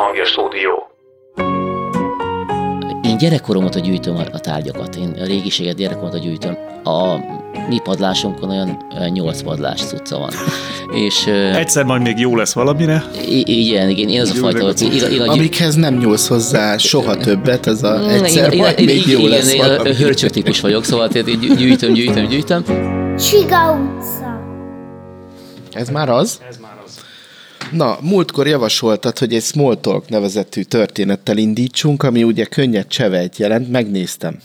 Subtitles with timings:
[0.00, 0.90] hangja stúdió.
[3.02, 4.96] Én gyerekkorom óta gyűjtöm a, tárgyakat.
[4.96, 6.56] Én a régiséget gyerekkorom óta gyűjtöm.
[6.84, 7.14] A
[7.68, 10.30] mi padlásunkon olyan, olyan 8 padlás cucca van.
[11.06, 13.04] És, Egyszer majd még jó lesz valamire.
[13.28, 16.76] I- igen, igen, én az a fajta, hogy én, én a, Amikhez nem nyúlsz hozzá
[16.76, 19.94] soha többet, az a egyszer én, majd én, még jó lesz igen, én valami.
[19.94, 22.62] hörcsök típus vagyok, szóval én gyűjtöm, gyűjtöm, gyűjtöm.
[23.16, 24.40] Csiga utca.
[25.72, 26.40] Ez már az?
[26.48, 26.59] Ez már az.
[27.72, 34.38] Na, múltkor javasoltad, hogy egy Smalltalk nevezetű történettel indítsunk, ami ugye könnyed csevejt jelent, megnéztem.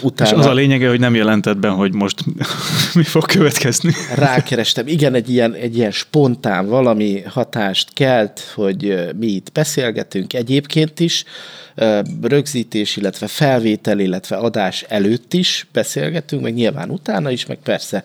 [0.00, 2.24] És Utána az a lényege, hogy nem jelentett be, hogy most
[2.94, 3.92] mi fog következni.
[4.14, 4.86] rákerestem.
[4.86, 11.24] Igen, egy ilyen, egy ilyen spontán valami hatást kelt, hogy mi itt beszélgetünk egyébként is,
[12.22, 18.04] rögzítés, illetve felvétel, illetve adás előtt is beszélgetünk, meg nyilván utána is, meg persze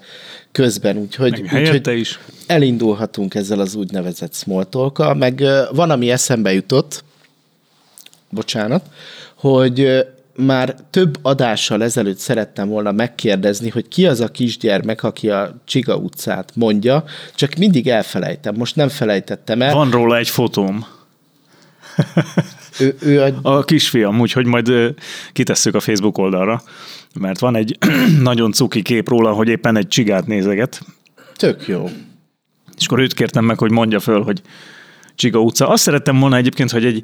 [0.56, 2.20] közben, úgyhogy, úgyhogy is.
[2.48, 7.04] elindulhatunk ezzel az úgynevezett small talk meg van, ami eszembe jutott,
[8.30, 8.84] bocsánat,
[9.36, 15.56] hogy már több adással ezelőtt szerettem volna megkérdezni, hogy ki az a kisgyermek, aki a
[15.66, 17.04] Csiga utcát mondja,
[17.36, 18.56] csak mindig elfelejtem.
[18.56, 19.74] Most nem felejtettem el.
[19.74, 20.86] Van róla egy fotóm.
[22.80, 23.34] Ő, ő a...
[23.42, 24.72] A kisfiam, úgyhogy majd
[25.34, 26.62] kitesszük a Facebook oldalra,
[27.20, 27.78] mert van egy
[28.22, 30.82] nagyon cuki kép róla, hogy éppen egy csigát nézeget,
[31.36, 31.90] Tök jó.
[32.78, 34.42] és akkor őt kértem meg, hogy mondja föl, hogy
[35.16, 35.68] Csiga utca.
[35.68, 37.02] Azt szerettem volna egyébként, hogy egy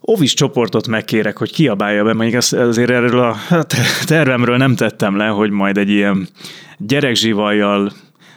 [0.00, 3.74] ovis csoportot megkérek, hogy kiabálja be, ezt- azért erről a hát,
[4.06, 6.28] tervemről nem tettem le, hogy majd egy ilyen
[6.78, 7.92] gyerekzsivajjal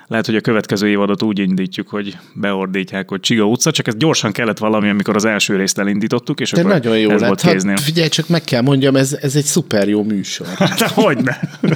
[0.07, 4.31] lehet, hogy a következő évadot úgy indítjuk, hogy beordítják, hogy Csiga utca, csak ez gyorsan
[4.31, 7.27] kellett valami, amikor az első részt elindítottuk, és De akkor nagyon jó ez lett.
[7.27, 7.77] volt Hát, kéznél.
[7.77, 10.47] figyelj, csak meg kell mondjam, ez, ez egy szuper jó műsor.
[10.57, 11.37] De hogy ne?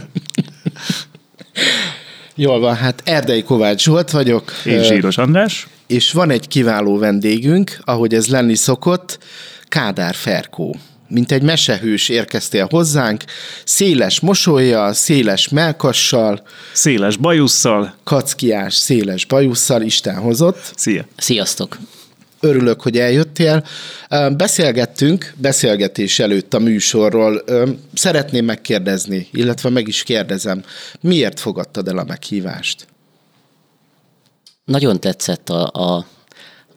[2.35, 4.51] Jól van, hát Erdei Kovács Zsolt vagyok.
[4.65, 5.67] Én Zsíros András.
[5.87, 9.19] és van egy kiváló vendégünk, ahogy ez lenni szokott,
[9.67, 10.75] Kádár Ferkó.
[11.13, 13.23] Mint egy mesehős érkeztél hozzánk,
[13.65, 17.95] széles mosolya, széles melkassal, Széles bajusszal.
[18.03, 20.73] kackiás, széles bajusszal Isten hozott.
[20.75, 21.05] Szia.
[21.17, 21.77] Sziasztok!
[22.39, 23.65] Örülök, hogy eljöttél.
[24.37, 27.43] Beszélgettünk, beszélgetés előtt a műsorról.
[27.93, 30.63] Szeretném megkérdezni, illetve meg is kérdezem,
[31.01, 32.87] miért fogadtad el a meghívást?
[34.65, 36.05] Nagyon tetszett a, a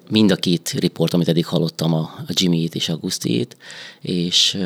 [0.09, 3.57] mind a két riport, amit eddig hallottam, a, a Jimmy-t és a Gusztiét,
[4.01, 4.59] és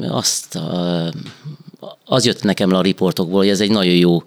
[0.00, 0.58] azt
[2.04, 4.22] az jött nekem le a riportokból, hogy ez egy nagyon jó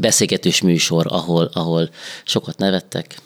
[0.00, 1.90] beszélgetős műsor, ahol, ahol
[2.24, 3.18] sokat nevettek.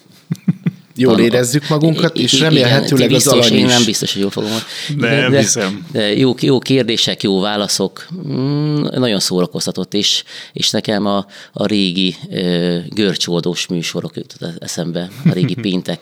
[0.97, 3.73] Jól Van- érezzük magunkat, I- és remélhetőleg igen, az biztos, alany Én is.
[3.73, 4.51] nem biztos, hogy jól fogom.
[4.97, 5.87] Nem hiszem.
[5.93, 12.15] De jó, jó kérdések, jó válaszok, mm, nagyon szórakoztatott, és, és nekem a, a régi
[12.31, 16.01] ö, görcsoldós műsorok jutott eszembe, a régi péntek,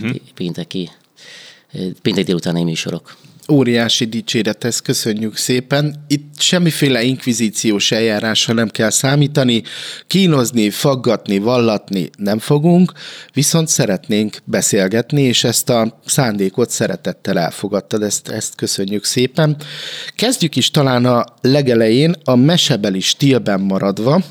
[0.00, 0.10] Mhm.
[0.34, 0.90] pénteki,
[2.02, 3.16] péntek délutáni műsorok.
[3.52, 6.04] Óriási dicséret, ezt köszönjük szépen.
[6.06, 9.62] Itt semmiféle inkvizíciós eljárásra nem kell számítani,
[10.06, 12.92] kínozni, faggatni, vallatni nem fogunk,
[13.32, 19.56] viszont szeretnénk beszélgetni, és ezt a szándékot szeretettel elfogadtad, ezt, ezt köszönjük szépen.
[20.16, 24.22] Kezdjük is talán a legelején, a mesebeli stílben maradva,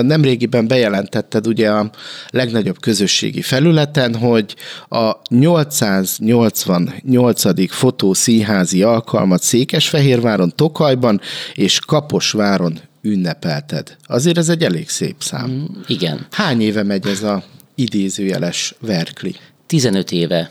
[0.00, 1.90] Nemrégiben bejelentetted ugye a
[2.30, 4.56] legnagyobb közösségi felületen, hogy
[4.88, 7.70] a 888.
[7.70, 11.20] fotószínházi alkalmat Székesfehérváron, Tokajban
[11.54, 13.96] és Kaposváron ünnepelted.
[14.06, 15.68] Azért ez egy elég szép szám.
[15.86, 17.42] Igen, Hány éve megy ez a
[17.74, 19.34] idézőjeles verkli?
[19.66, 20.50] 15 éve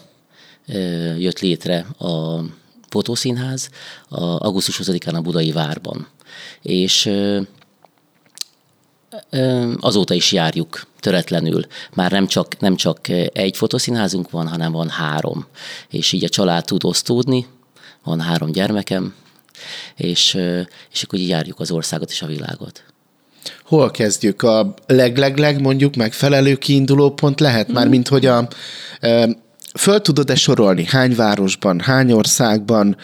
[1.17, 2.41] jött létre a
[2.89, 3.69] fotószínház,
[4.09, 6.07] a augusztus 20-án a Budai Várban.
[6.61, 7.09] És
[9.79, 11.65] azóta is járjuk töretlenül.
[11.93, 15.45] Már nem csak, nem csak egy fotószínházunk van, hanem van három.
[15.89, 17.45] És így a család tud osztódni,
[18.03, 19.13] van három gyermekem,
[19.95, 20.37] és,
[20.91, 22.83] és akkor így járjuk az országot és a világot.
[23.63, 24.41] Hol kezdjük?
[24.41, 28.47] A leglegleg mondjuk megfelelő kiinduló pont lehet már, mint hogy a
[29.73, 32.97] Föl tudod-e sorolni, hány városban, hány országban,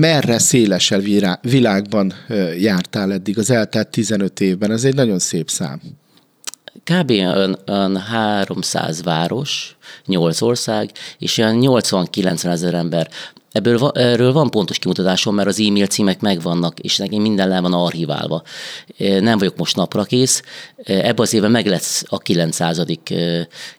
[0.00, 1.04] merre szélesebb
[1.42, 2.12] világban
[2.58, 4.70] jártál eddig az eltelt 15 évben?
[4.70, 5.80] Ez egy nagyon szép szám.
[6.88, 7.10] Kb.
[7.10, 9.76] olyan, olyan 300 város,
[10.06, 13.08] 8 ország, és olyan 80-90 ezer ember.
[13.52, 17.60] Ebből va, erről van pontos kimutatásom, mert az e-mail címek megvannak, és nekem minden le
[17.60, 18.42] van archiválva.
[18.98, 20.42] Nem vagyok most napra kész.
[20.84, 22.82] Ebben az évben meg lesz a 900.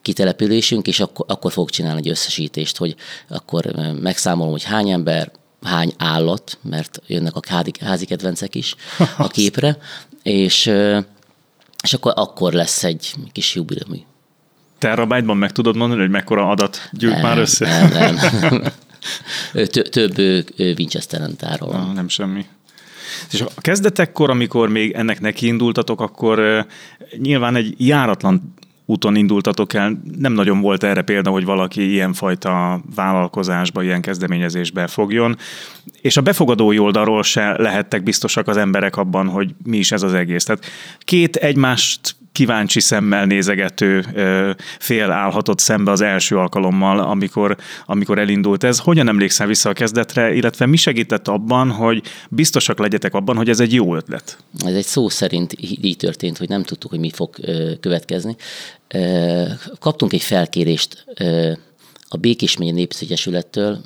[0.02, 2.96] kitelepülésünk, és akkor, akkor fogok csinálni egy összesítést, hogy
[3.30, 3.66] akkor
[4.02, 7.42] megszámolom, hogy hány ember, hány állat, mert jönnek a
[7.80, 8.76] házi kedvencek is
[9.18, 9.78] a képre,
[10.24, 10.72] és
[11.84, 14.06] és akkor, akkor lesz egy kis jubileumi.
[14.78, 17.88] Terabájtban meg tudod mondani, hogy mekkora adat gyűjt Nem, már össze?
[17.88, 18.64] Nem, nem.
[19.92, 20.18] Több
[20.58, 21.76] Winchester-en tárolom.
[21.76, 22.46] Ah, nem semmi.
[23.32, 26.66] És a kezdetekkor, amikor még ennek neki indultatok, akkor
[27.18, 28.54] nyilván egy járatlan
[28.90, 30.02] úton indultatok el.
[30.18, 35.38] Nem nagyon volt erre példa, hogy valaki ilyenfajta vállalkozásba, ilyen kezdeményezésbe fogjon.
[36.02, 40.14] És a befogadói oldalról se lehettek biztosak az emberek abban, hogy mi is ez az
[40.14, 40.44] egész.
[40.44, 40.66] Tehát
[41.00, 44.06] két egymást kíváncsi szemmel nézegető
[44.80, 48.80] fél állhatott szembe az első alkalommal, amikor, amikor elindult ez.
[48.80, 53.60] Hogyan emlékszel vissza a kezdetre, illetve mi segített abban, hogy biztosak legyetek abban, hogy ez
[53.60, 54.38] egy jó ötlet?
[54.66, 57.36] Ez egy szó szerint így történt, hogy nem tudtuk, hogy mi fog
[57.80, 58.36] következni.
[59.80, 61.06] Kaptunk egy felkérést
[62.10, 63.82] a Békés megye Népszegyesülettől,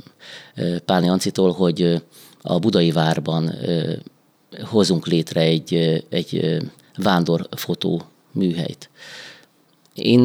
[0.86, 2.02] Pálni Ancitól, hogy
[2.42, 3.56] a Budai Várban
[4.62, 6.58] hozunk létre egy, egy
[6.98, 8.02] vándorfotó
[8.34, 8.90] műhelyt.
[9.94, 10.24] Én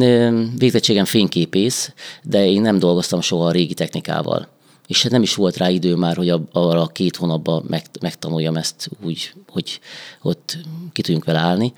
[0.57, 4.47] végzettségem fényképész, de én nem dolgoztam soha a régi technikával.
[4.87, 8.89] És nem is volt rá idő már, hogy arra a két hónapban meg, megtanuljam ezt
[9.03, 9.79] úgy, hogy
[10.21, 10.57] ott
[10.91, 11.73] ki tudjunk vele állni.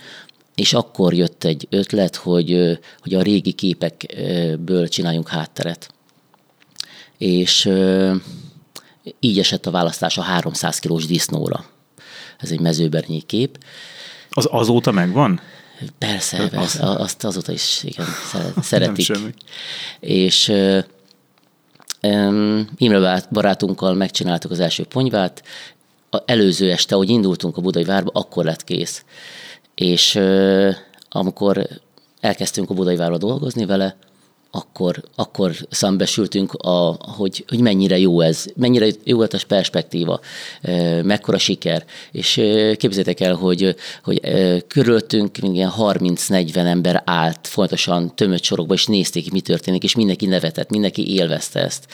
[0.56, 5.94] És akkor jött egy ötlet, hogy, hogy a régi képekből csináljunk hátteret.
[7.18, 7.70] És
[9.20, 11.66] így esett a választás a 300 kilós disznóra.
[12.38, 13.58] Ez egy mezőbernyi kép.
[14.30, 15.42] Az azóta megvan?
[15.98, 19.06] Persze, persze azt azóta is igen, szeret, Nem szeretik.
[19.06, 19.34] semmi.
[20.00, 20.80] És ö,
[22.00, 25.44] em, Imre barátunkkal megcsináltuk az első ponyvát.
[26.10, 29.06] A előző este, ahogy indultunk a Budai Várba, akkor lett kész.
[29.76, 30.70] És ö,
[31.10, 31.68] amikor
[32.20, 33.96] elkezdtünk a Budai Várba dolgozni vele,
[34.52, 40.20] akkor, akkor szembesültünk, a, hogy, hogy mennyire jó ez, mennyire jó ez a perspektíva,
[40.62, 41.86] ö, mekkora siker.
[42.12, 48.74] És ö, képzeljétek el, hogy, hogy ö, körülöttünk ilyen 30-40 ember állt folyamatosan tömött sorokba,
[48.74, 51.88] és nézték, mi történik, és mindenki nevetett, mindenki élvezte ezt.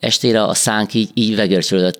[0.00, 1.40] Estére a szánk így, így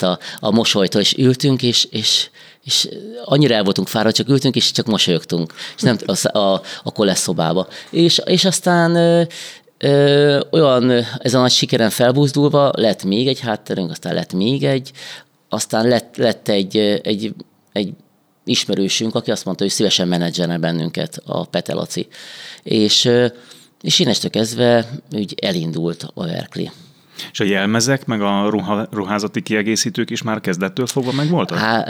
[0.03, 2.31] a, a mosolytól, és ültünk, és, és,
[2.67, 2.89] és
[3.25, 7.21] annyira el voltunk fáradt, csak ültünk, és csak mosolyogtunk, és nem a, a, a kolesz
[7.21, 7.69] szobába.
[7.91, 9.23] És, és aztán ö,
[9.79, 14.91] ö, olyan, ez a nagy sikeren felbuzdulva, lett még egy hátterünk, aztán lett még egy,
[15.49, 17.35] aztán lett, lett egy, egy,
[17.73, 17.93] egy
[18.45, 22.09] ismerősünk, aki azt mondta, hogy szívesen menedzselne bennünket, a Petelaci.
[22.63, 23.11] És,
[23.83, 26.71] és innestől kezdve úgy elindult a Verkli.
[27.33, 31.59] És a jelmezek, meg a ruha, ruházati kiegészítők is már kezdettől fogva megvoltak?
[31.59, 31.81] Há,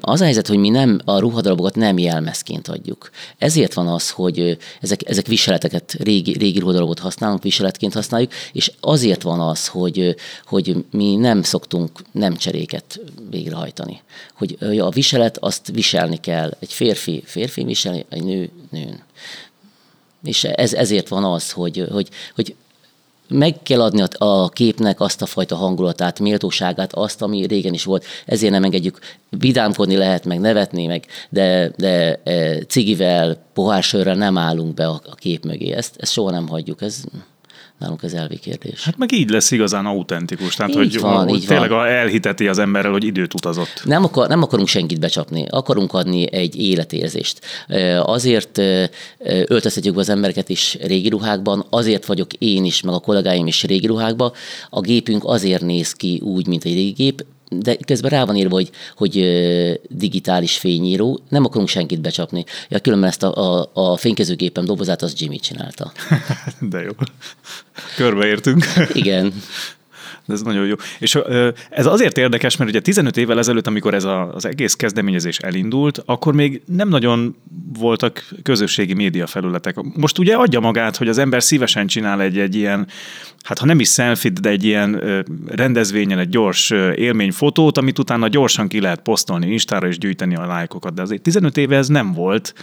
[0.00, 3.10] az a helyzet, hogy mi nem a ruhadarabokat nem jelmezként adjuk.
[3.38, 9.22] Ezért van az, hogy ezek, ezek viseleteket, régi, régi ruhadarabot használunk, viseletként használjuk, és azért
[9.22, 13.00] van az, hogy, hogy mi nem szoktunk nem cseréket
[13.30, 14.00] végrehajtani.
[14.34, 16.56] Hogy a viselet, azt viselni kell.
[16.60, 19.02] Egy férfi férfi viselni, egy nő nőn.
[20.24, 22.54] És ez, ezért van az, hogy, hogy, hogy
[23.32, 28.04] meg kell adni a- képnek azt a fajta hangulatát, méltóságát, azt, ami régen is volt.
[28.26, 28.98] Ezért nem engedjük,
[29.30, 35.44] vidámkodni lehet, meg nevetni, meg, de, de e, cigivel, pohársörrel nem állunk be a kép
[35.44, 35.72] mögé.
[35.72, 37.04] Ezt, ezt soha nem hagyjuk, ez
[37.82, 38.84] nálunk ez elvi kérdés.
[38.84, 40.54] Hát meg így lesz igazán autentikus.
[40.54, 41.86] Tehát, Így hogy, van, hogy így tényleg van.
[41.86, 43.82] elhiteti az emberrel, hogy időt utazott.
[43.84, 47.40] Nem, akar, nem akarunk senkit becsapni, akarunk adni egy életérzést.
[48.02, 48.58] Azért
[49.46, 53.62] öltöztetjük be az embereket is régi ruhákban, azért vagyok én is, meg a kollégáim is
[53.62, 54.32] régi ruhákban.
[54.70, 57.24] A gépünk azért néz ki úgy, mint egy régi gép,
[57.58, 59.26] de közben rá van írva, hogy, hogy
[59.88, 62.44] digitális fényíró, nem akarunk senkit becsapni.
[62.68, 65.92] Ja, különben ezt a, a, a fénykezőgépem dobozát az Jimmy csinálta.
[66.60, 66.90] De jó.
[67.96, 68.64] Körbeértünk.
[68.92, 69.32] Igen.
[70.24, 70.74] De ez nagyon jó.
[70.98, 71.18] És
[71.70, 76.02] ez azért érdekes, mert ugye 15 évvel ezelőtt, amikor ez a, az egész kezdeményezés elindult,
[76.06, 77.36] akkor még nem nagyon
[77.78, 79.76] voltak közösségi média felületek.
[79.96, 82.86] Most ugye adja magát, hogy az ember szívesen csinál egy, egy ilyen,
[83.42, 85.02] hát ha nem is selfie de egy ilyen
[85.46, 90.94] rendezvényen egy gyors élményfotót, amit utána gyorsan ki lehet posztolni Instára és gyűjteni a lájkokat.
[90.94, 92.54] De azért 15 éve ez nem volt,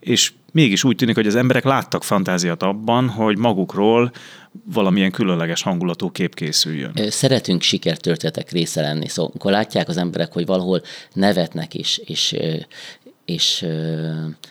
[0.00, 4.12] és mégis úgy tűnik, hogy az emberek láttak fantáziat abban, hogy magukról
[4.64, 6.92] valamilyen különleges hangulatú kép készüljön.
[7.08, 12.36] Szeretünk sikertörténetek része lenni, szóval amikor látják az emberek, hogy valahol nevetnek és, és,
[13.24, 14.08] és ö,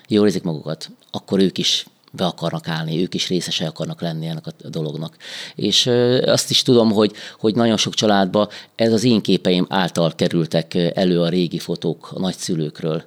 [0.08, 4.48] jól érzik magukat, akkor ők is be akarnak állni, ők is részesei akarnak lenni ennek
[4.48, 5.16] a dolognak.
[5.56, 5.88] És
[6.26, 11.22] azt is tudom, hogy, hogy nagyon sok családba ez az én képeim által kerültek elő
[11.22, 13.04] a régi fotók a nagyszülőkről,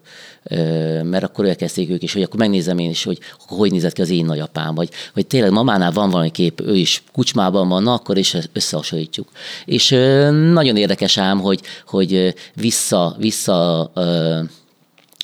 [1.03, 4.11] mert akkor elkezdték ők is, hogy akkor megnézem én is, hogy hogy nézett ki az
[4.11, 8.19] én nagyapám, vagy hogy tényleg mamánál van valami kép, ő is kucsmában van, na akkor
[8.19, 9.29] is összehasonlítjuk.
[9.65, 9.89] És
[10.53, 13.91] nagyon érdekes ám, hogy, hogy vissza, vissza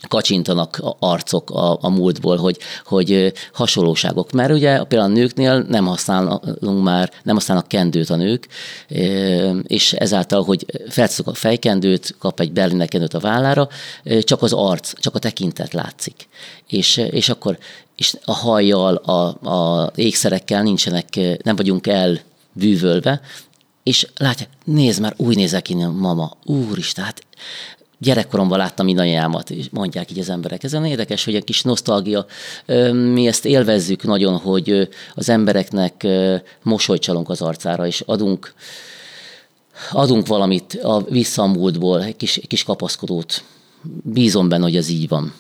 [0.09, 4.33] kacsintanak arcok a, a múltból, hogy, hogy hasonlóságok.
[4.33, 8.49] Mert ugye például a nőknél nem használunk már, nem használnak kendőt a nők,
[9.63, 13.69] és ezáltal, hogy felszok a fejkendőt, kap egy berliner kendőt a vállára,
[14.21, 16.29] csak az arc, csak a tekintet látszik.
[16.67, 17.59] És, és akkor
[17.97, 23.21] és a hajjal, a, a ékszerekkel nincsenek, nem vagyunk elbűvölve,
[23.83, 27.27] és látja, nézd már, úgy nézek ki, mama, úristen, hát
[27.99, 30.65] gyerekkoromban láttam mindannyiámat, és mondják így az emberek.
[30.65, 32.27] Ez érdekes, hogy egy kis nosztalgia.
[32.93, 36.07] Mi ezt élvezzük nagyon, hogy az embereknek
[36.63, 38.55] mosolyt csalunk az arcára, és adunk,
[39.91, 43.45] adunk valamit a visszamúltból, egy kis, egy kis kapaszkodót.
[44.03, 45.33] Bízom benne, hogy ez így van.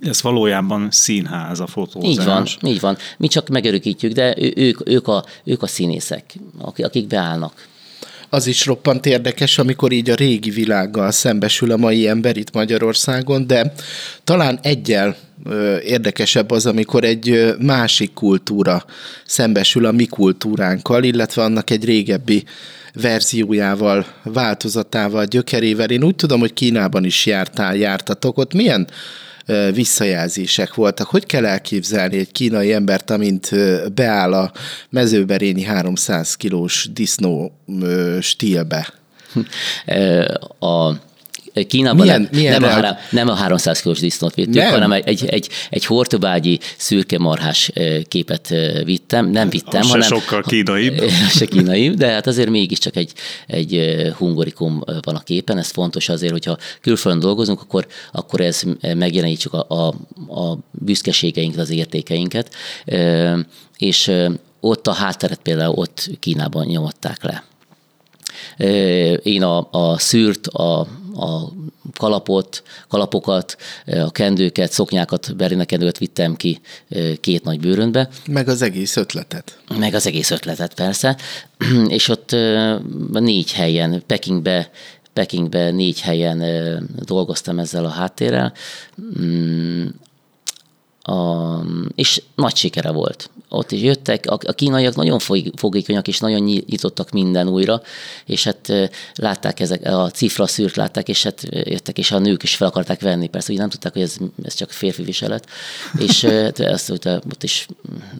[0.00, 2.10] Lesz valójában színház a fotózás.
[2.10, 2.96] Így van, így van.
[3.18, 6.34] Mi csak megörökítjük, de ők, ők, a, ők a színészek,
[6.76, 7.70] akik beállnak
[8.34, 13.46] az is roppant érdekes, amikor így a régi világgal szembesül a mai ember itt Magyarországon,
[13.46, 13.72] de
[14.24, 15.16] talán egyel
[15.84, 18.84] érdekesebb az, amikor egy másik kultúra
[19.26, 22.44] szembesül a mi kultúránkkal, illetve annak egy régebbi
[22.94, 25.90] verziójával, változatával, gyökerével.
[25.90, 28.38] Én úgy tudom, hogy Kínában is jártál, jártatok.
[28.38, 28.88] Ott milyen
[29.72, 31.06] visszajelzések voltak.
[31.06, 33.50] Hogy kell elképzelni egy kínai embert, amint
[33.94, 34.52] beáll a
[34.90, 37.52] mezőberényi 300 kilós disznó
[38.20, 38.92] stílbe?
[40.58, 40.92] A
[41.68, 44.70] Kínában milyen, nem, milyen nem, a, három, nem a 300 kilós disznót vittük, nem.
[44.70, 47.72] hanem egy, egy, egy, egy hortobágyi szürke marhás
[48.08, 48.54] képet
[48.84, 49.30] vittem.
[49.30, 50.02] Nem vittem, az hanem...
[50.08, 51.02] Se sokkal kínaibb.
[51.30, 53.12] Se kínaibb, de hát azért mégiscsak egy,
[53.46, 55.58] egy hungorikum van a képen.
[55.58, 58.62] Ez fontos azért, hogyha külföldön dolgozunk, akkor, akkor ez
[58.94, 59.86] megjelenítsük a, a,
[60.40, 62.54] a büszkeségeinket, az értékeinket.
[63.76, 64.10] És
[64.60, 67.44] ott a hátteret például ott Kínában nyomatták le.
[69.22, 71.52] Én a, a szűrt, a, a
[71.96, 76.60] kalapot, kalapokat, a kendőket, szoknyákat, Berlinek kendőket vittem ki
[77.20, 78.08] két nagy bőrönbe.
[78.26, 79.58] Meg az egész ötletet.
[79.78, 81.16] Meg az egész ötletet, persze.
[81.88, 82.36] És ott
[83.12, 84.70] négy helyen, Pekingbe
[85.12, 86.42] Pekingbe négy helyen
[87.04, 88.52] dolgoztam ezzel a háttérrel.
[91.02, 91.56] A,
[91.94, 93.30] és nagy sikere volt.
[93.48, 95.18] Ott is jöttek, a, kínaiak nagyon
[95.56, 97.82] fogékonyak, és nagyon nyitottak minden újra,
[98.26, 98.72] és hát
[99.14, 103.00] látták ezek, a cifra szűrt látták, és hát jöttek, és a nők is fel akarták
[103.00, 105.48] venni, persze, úgy nem tudták, hogy ez, ez csak férfi viselet,
[105.98, 107.66] és hát ezt ott is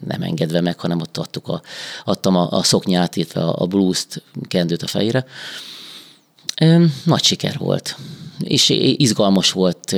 [0.07, 1.61] nem engedve meg, hanem ott adtuk a,
[2.05, 5.25] adtam a, a szoknyát, illetve a, a blúzt, kendőt a fejére.
[7.03, 7.95] Nagy siker volt
[8.39, 9.95] és izgalmas volt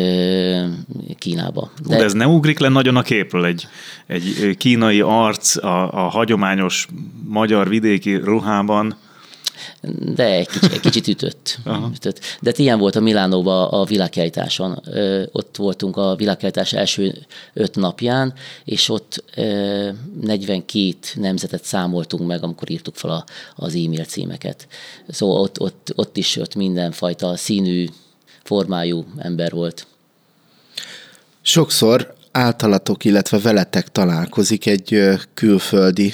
[1.17, 1.71] Kínába.
[1.87, 3.67] De, De ez nem ugrik le nagyon a képről egy,
[4.07, 6.87] egy kínai arc a, a hagyományos
[7.27, 8.97] magyar vidéki ruhában,
[10.15, 11.59] de egy kicsit, egy kicsit ütött.
[11.95, 12.19] ütött.
[12.19, 14.83] De hát ilyen volt a Milánóban a világkiállításon.
[15.31, 18.33] Ott voltunk a világkiállítás első öt napján,
[18.65, 19.23] és ott
[20.21, 23.25] 42 nemzetet számoltunk meg, amikor írtuk fel a,
[23.55, 24.67] az e-mail címeket.
[25.07, 27.85] Szóval ott, ott, ott is ott mindenfajta színű,
[28.45, 29.87] formájú ember volt.
[31.41, 34.99] Sokszor általatok, illetve veletek találkozik egy
[35.33, 36.13] külföldi,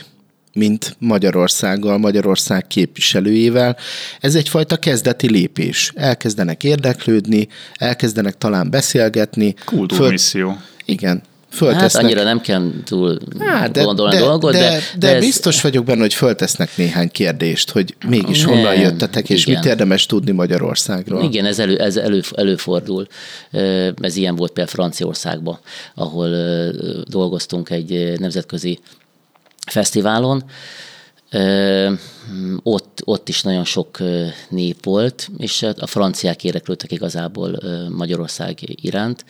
[0.54, 3.78] mint Magyarországgal, Magyarország képviselőjével.
[4.20, 5.92] Ez egyfajta kezdeti lépés.
[5.96, 9.54] Elkezdenek érdeklődni, elkezdenek talán beszélgetni.
[9.66, 10.50] Kultúrmisszió.
[10.50, 10.60] Föl...
[10.86, 11.92] Igen, föltesznek.
[11.92, 15.24] Hát annyira nem kell túl hát, de, gondolni de, dolgot, de, de, de, de ez...
[15.24, 19.60] biztos vagyok benne, hogy föltesznek néhány kérdést, hogy mégis nem, honnan jöttetek, és igen.
[19.60, 21.24] mit érdemes tudni Magyarországról.
[21.24, 23.08] Igen, ez, elő, ez elő, előfordul.
[24.02, 25.60] Ez ilyen volt például Franciaországban,
[25.96, 26.30] ahol
[27.04, 28.80] dolgoztunk egy nemzetközi
[29.68, 30.44] fesztiválon,
[32.64, 33.98] ott, ott is nagyon sok
[34.50, 39.26] nép volt, és a franciák érdeklődtek igazából Magyarország iránt,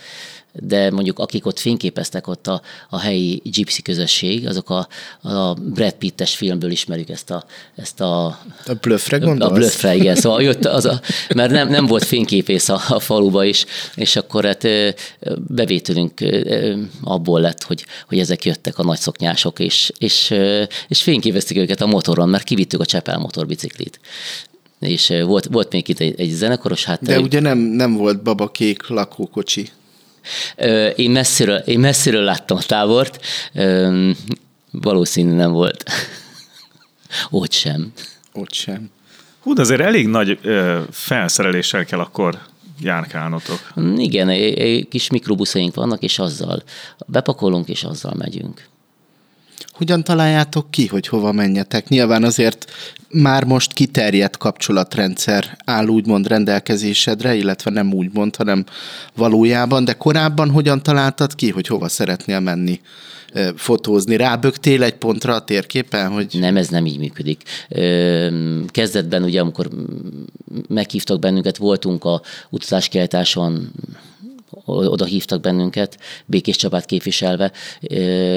[0.54, 4.88] de mondjuk akik ott fényképeztek, ott a, a helyi gypsy közösség, azok a,
[5.30, 7.44] a Brad Pittes filmből ismerjük ezt a...
[7.76, 8.26] Ezt a,
[8.66, 9.52] a blöffre gondolsz?
[9.52, 10.16] A blöffre, igen.
[10.16, 11.02] Szóval jött az a,
[11.36, 13.66] mert nem, nem volt fényképész a, a faluba is,
[13.96, 14.68] és akkor hát
[15.48, 16.14] bevételünk
[17.04, 20.34] abból lett, hogy, hogy ezek jöttek a nagy szoknyások, és, és,
[20.88, 24.00] és fényképeztük őket a motoron, mert kivittük a Csepel motorbiciklit
[24.80, 27.02] és volt, volt még itt egy, egy zenekoros hát.
[27.04, 29.70] De ugye nem, nem volt babakék lakókocsi.
[30.96, 33.26] Én messziről, én messziről láttam a tábort,
[34.72, 35.84] valószínű nem volt.
[37.30, 37.92] Ott sem.
[38.34, 38.90] Ott sem.
[39.42, 42.40] Hú, de azért elég nagy ö, felszereléssel kell akkor
[42.82, 43.74] járkálnotok.
[43.98, 46.64] Igen, egy kis mikrobuszaink vannak, és azzal
[47.06, 48.70] bepakolunk, és azzal megyünk.
[49.82, 51.88] Hogyan találjátok ki, hogy hova menjetek?
[51.88, 52.72] Nyilván azért
[53.10, 58.66] már most kiterjedt kapcsolatrendszer áll úgymond rendelkezésedre, illetve nem úgymond, hanem
[59.16, 62.82] valójában, de korábban hogyan találtad ki, hogy hova szeretnél menni?
[63.56, 64.16] fotózni.
[64.16, 66.10] Rábögtél egy pontra a térképen?
[66.10, 66.38] Hogy...
[66.40, 67.44] Nem, ez nem így működik.
[68.68, 69.70] Kezdetben ugye, amikor
[70.68, 73.72] meghívtak bennünket, voltunk a utazáskiállításon
[74.66, 77.52] oda hívtak bennünket, Békés Csabát képviselve,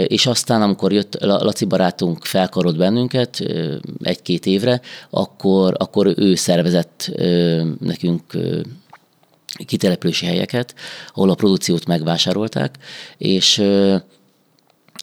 [0.06, 3.42] és aztán, amikor jött Laci barátunk felkarolt bennünket
[4.02, 4.80] egy-két évre,
[5.10, 7.12] akkor, akkor ő szervezett
[7.80, 8.22] nekünk
[9.66, 10.74] kitelepülési helyeket,
[11.14, 12.78] ahol a produkciót megvásárolták,
[13.18, 13.62] és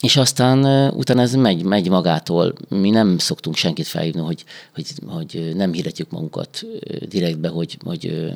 [0.02, 2.54] és aztán utána ez megy, megy magától.
[2.70, 6.66] Mi nem szoktunk senkit felhívni, hogy, hogy, hogy nem hirdetjük magunkat
[7.08, 8.34] direktbe, hogy, hogy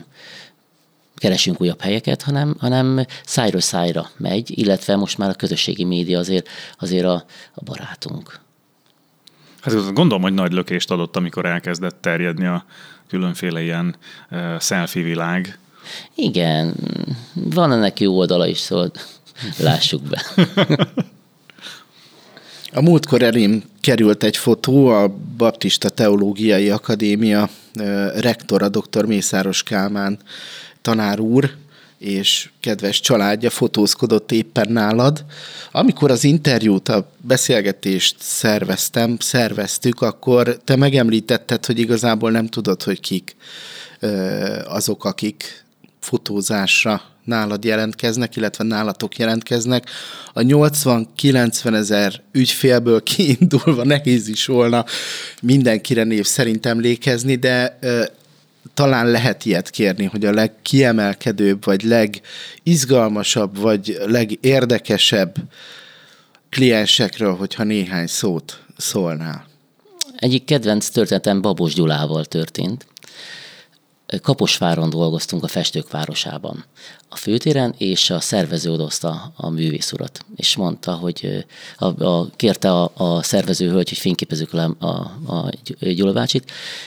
[1.16, 6.48] keresünk újabb helyeket, hanem, hanem szájról szájra megy, illetve most már a közösségi média azért,
[6.80, 8.40] azért a, a barátunk.
[9.62, 12.66] Hát gondolom, hogy nagy lökést adott, amikor elkezdett terjedni a
[13.08, 13.96] különféle ilyen
[14.32, 15.60] uh, selfie világ.
[16.16, 16.74] Igen,
[17.34, 18.92] van ennek jó oldala is, szóval
[19.58, 20.24] lássuk be.
[22.74, 25.08] A múltkor elém került egy fotó, a
[25.38, 27.50] Baptista Teológiai Akadémia
[28.16, 29.06] rektora, dr.
[29.06, 30.20] Mészáros Kálmán
[30.86, 31.52] tanár úr,
[31.98, 35.26] és kedves családja fotózkodott éppen nálad.
[35.72, 43.00] Amikor az interjút, a beszélgetést szerveztem, szerveztük, akkor te megemlítetted, hogy igazából nem tudod, hogy
[43.00, 43.36] kik
[44.66, 45.64] azok, akik
[46.00, 49.90] fotózásra nálad jelentkeznek, illetve nálatok jelentkeznek.
[50.34, 54.86] A 80-90 ezer ügyfélből kiindulva nehéz is volna
[55.42, 57.80] mindenkire név szerint emlékezni, de
[58.74, 65.36] talán lehet ilyet kérni, hogy a legkiemelkedőbb, vagy legizgalmasabb, vagy legérdekesebb
[66.50, 69.46] kliensekről, hogyha néhány szót szólnál.
[70.16, 72.86] Egyik kedvenc történetem Babos Gyulával történt.
[74.22, 76.66] Kaposváron dolgoztunk a Festők Városában,
[77.10, 81.46] a főtéren, és a szervező odozta a művész urat, és mondta, hogy
[81.78, 84.88] a, a, kérte a, a szervező hölgy, hogy fényképezzük le a,
[85.26, 86.26] a Gyula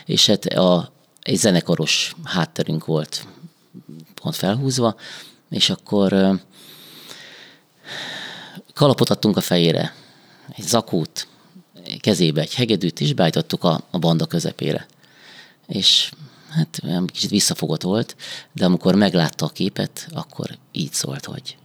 [0.04, 3.26] és hát a, egy zenekaros hátterünk volt
[4.14, 4.96] pont felhúzva,
[5.50, 6.40] és akkor
[8.74, 9.94] kalapot adtunk a fejére,
[10.56, 11.26] egy zakót,
[12.00, 14.86] kezébe egy hegedűt, és beállítottuk a, a banda közepére.
[15.66, 16.10] És
[16.48, 18.16] hát kicsit visszafogott volt,
[18.52, 21.56] de amikor meglátta a képet, akkor így szólt, hogy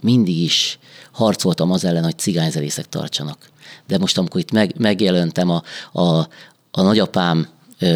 [0.00, 0.78] mindig is
[1.12, 3.50] harcoltam az ellen, hogy cigányzerészek tartsanak.
[3.86, 5.62] De most, amikor itt meg, megjelentem a,
[5.92, 6.28] a,
[6.70, 7.48] a nagyapám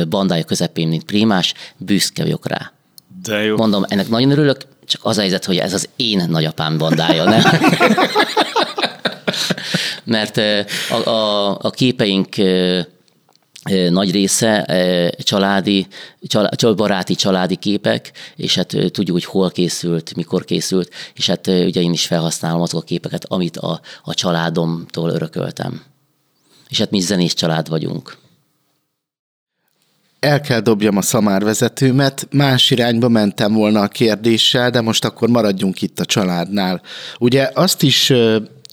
[0.08, 2.72] bandája közepén, mint primás, büszke vagyok rá.
[3.22, 3.56] De jó.
[3.56, 7.42] Mondom, ennek nagyon örülök, csak az a helyzet, hogy ez az én nagyapám bandája, nem?
[10.04, 10.36] Mert
[10.90, 12.36] a, a, a képeink
[13.90, 14.64] nagy része
[15.18, 15.86] családi,
[16.26, 21.80] család, baráti családi képek, és hát tudjuk, hogy hol készült, mikor készült, és hát ugye
[21.80, 25.82] én is felhasználom azok a képeket, amit a, a családomtól örököltem.
[26.68, 28.16] És hát mi zenés család vagyunk
[30.20, 35.82] el kell dobjam a szamárvezetőmet, más irányba mentem volna a kérdéssel, de most akkor maradjunk
[35.82, 36.82] itt a családnál.
[37.18, 38.12] Ugye azt is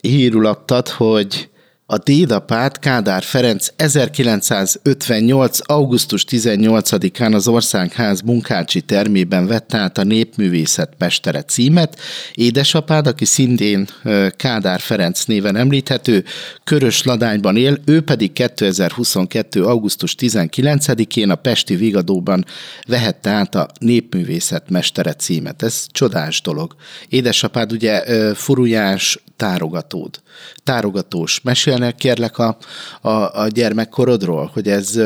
[0.01, 1.49] hírul adtad, hogy
[1.87, 5.59] a dédapát Kádár Ferenc 1958.
[5.61, 11.99] augusztus 18-án az Országház munkácsi termében vette át a Népművészet Pestere címet.
[12.33, 13.87] Édesapád, aki szintén
[14.35, 16.23] Kádár Ferenc néven említhető,
[16.63, 19.65] Körös Ladányban él, ő pedig 2022.
[19.65, 22.45] augusztus 19-én a Pesti Vigadóban
[22.87, 25.63] vehette át a Népművészet Mestere címet.
[25.63, 26.75] Ez csodás dolog.
[27.09, 30.21] Édesapád ugye furujás tárogatód,
[30.63, 31.41] tárogatós.
[31.41, 32.57] Mesélnek kérlek a,
[33.01, 33.09] a,
[33.41, 34.99] a gyermekkorodról, hogy ez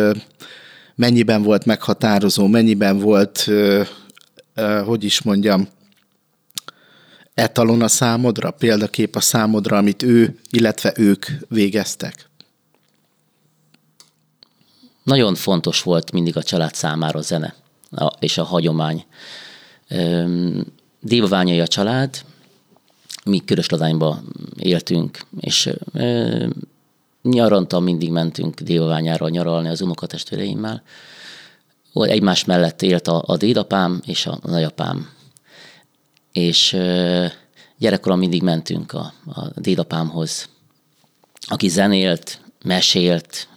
[0.96, 3.50] mennyiben volt meghatározó, mennyiben volt,
[4.86, 5.68] hogy is mondjam,
[7.34, 12.30] etalon a számodra, példakép a számodra, amit ő, illetve ők végeztek?
[15.04, 17.56] Nagyon fontos volt mindig a család számára a zene
[18.20, 19.06] és a hagyomány.
[21.02, 22.22] Dévaványai a család,
[23.30, 24.22] mi Körösladányba
[24.58, 26.50] éltünk, és e,
[27.22, 30.84] nyaranta mindig mentünk Dévaványára nyaralni az unokatestvéreimmel.
[31.94, 35.10] Egymás mellett élt a, a dédapám és a nagyapám.
[36.32, 36.78] És
[37.78, 40.50] gyerekkoron mindig mentünk a, a dédapámhoz,
[41.48, 43.48] aki zenélt, mesélt,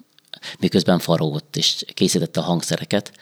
[0.58, 3.12] miközben farogott és készítette a hangszereket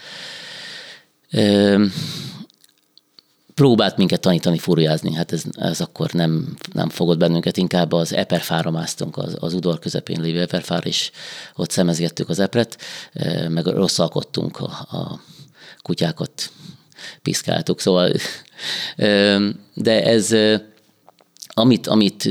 [3.61, 8.71] próbált minket tanítani fúriázni, hát ez, ez akkor nem, nem fogott bennünket, inkább az eperfára
[8.71, 11.11] másztunk, az, az udvar közepén lévő eperfára, és
[11.57, 12.77] ott szemezgettük az epret,
[13.49, 15.21] meg rosszalkodtunk a, a
[15.83, 16.51] kutyákat,
[17.23, 18.13] piszkáltuk, szóval
[19.75, 20.35] de ez
[21.49, 22.29] amit, amit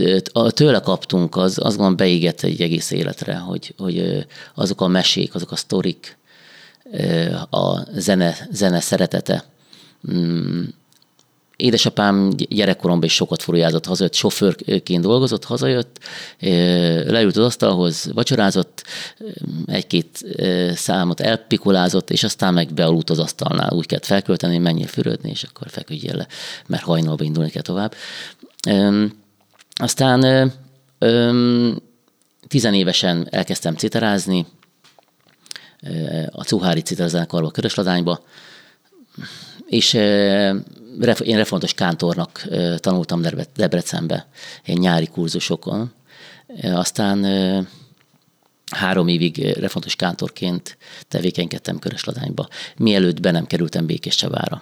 [0.48, 5.52] tőle kaptunk, az azt gondolom beégett egy egész életre, hogy, hogy azok a mesék, azok
[5.52, 6.18] a sztorik,
[7.50, 9.44] a zene, zene szeretete.
[11.60, 16.00] Édesapám gyerekkoromban is sokat furujázott, hazajött, sofőrként dolgozott, hazajött,
[17.06, 18.84] leült az asztalhoz, vacsorázott,
[19.66, 20.26] egy-két
[20.74, 23.74] számot elpikulázott, és aztán meg bealudt az asztalnál.
[23.74, 26.28] Úgy kellett felkölteni, menjél fürödni, és akkor feküdjél le,
[26.68, 27.94] mert hajnalba indulni kell tovább.
[29.74, 30.52] Aztán
[32.48, 34.46] tizenévesen elkezdtem citerázni,
[36.30, 38.24] a Cuhári Citerzenekarba, Körösladányba,
[39.68, 39.94] és
[41.24, 42.48] én reformatos kántornak
[42.78, 43.22] tanultam
[43.56, 44.28] Debrecenbe,
[44.64, 45.92] egy nyári kurzusokon.
[46.62, 47.26] Aztán
[48.72, 52.48] három évig reformatos kántorként tevékenykedtem Körösladányba,
[52.78, 54.62] mielőtt be nem kerültem Békés Csavára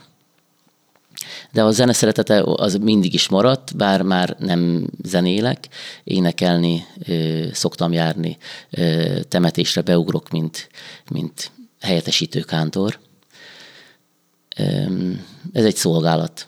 [1.52, 5.68] de a zene szeretete az mindig is maradt, bár már nem zenélek,
[6.04, 6.86] énekelni
[7.52, 8.38] szoktam járni,
[9.28, 10.70] temetésre beugrok, mint,
[11.10, 13.00] mint helyettesítő kántor.
[15.54, 16.48] Ez egy szolgálat.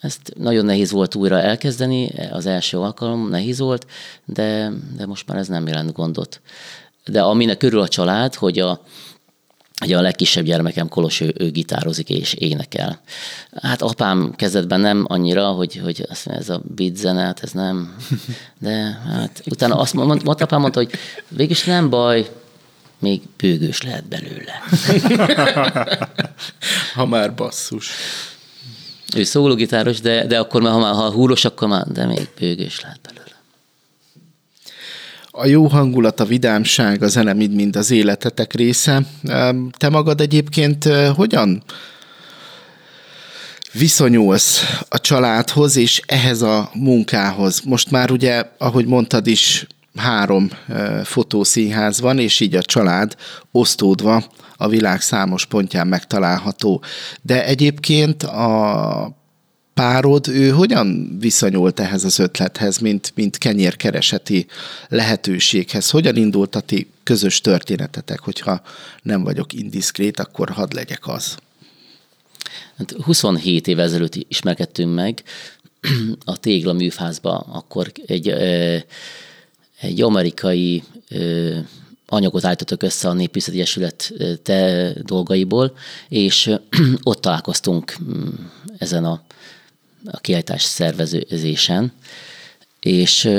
[0.00, 3.86] Ezt nagyon nehéz volt újra elkezdeni, az első alkalom nehéz volt,
[4.24, 6.40] de, de most már ez nem jelent gondot.
[7.04, 8.80] De aminek körül a család, hogy a,
[9.82, 13.00] Ugye a legkisebb gyermekem Kolos, ő, ő gitározik és énekel.
[13.62, 17.50] Hát apám kezdetben nem annyira, hogy, hogy azt mondja, ez a beat zene, hát ez
[17.50, 17.96] nem.
[18.58, 20.90] De hát utána azt mondta, mondta apám mondta, hogy
[21.28, 22.30] végülis nem baj,
[22.98, 24.62] még bőgős lehet belőle.
[26.94, 27.90] ha már basszus.
[29.16, 32.80] Ő szólógitáros, de, de akkor már, ha már ha húros, akkor már, de még bőgős
[32.80, 33.24] lehet belőle
[35.36, 39.02] a jó hangulat, a vidámság, a zene mind-mind az életetek része.
[39.70, 41.62] Te magad egyébként hogyan
[43.72, 47.60] viszonyulsz a családhoz és ehhez a munkához?
[47.60, 50.50] Most már ugye, ahogy mondtad is, három
[51.04, 53.16] fotószínház van, és így a család
[53.50, 54.24] osztódva
[54.56, 56.82] a világ számos pontján megtalálható.
[57.22, 59.16] De egyébként a
[59.74, 64.46] párod, ő hogyan viszonyult ehhez az ötlethez, mint, mint kenyérkereseti
[64.88, 65.90] lehetőséghez?
[65.90, 68.62] Hogyan indult a ti közös történetetek, hogyha
[69.02, 71.36] nem vagyok indiszkrét, akkor hadd legyek az?
[73.04, 75.22] 27 év ezelőtt ismerkedtünk meg
[76.24, 78.28] a Tégla műfázba, akkor egy,
[79.80, 80.82] egy amerikai
[82.06, 85.76] anyagot állítottak össze a Népviszeti Egyesület te dolgaiból,
[86.08, 86.50] és
[87.02, 88.28] ott találkoztunk mm,
[88.78, 89.22] ezen a
[90.04, 91.92] a kiállítás szervezésen,
[92.80, 93.30] és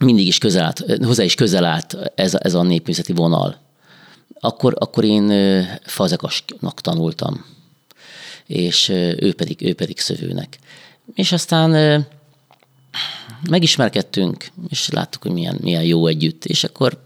[0.00, 3.60] mindig is közel állt, hozzá is közel állt ez, ez a népművészeti vonal.
[4.40, 5.32] Akkor, akkor én
[5.82, 7.44] fazekasnak tanultam,
[8.46, 10.58] és ő pedig, ő pedig szövőnek.
[11.14, 12.06] És aztán
[13.50, 17.02] megismerkedtünk, és láttuk, hogy milyen, milyen jó együtt, és akkor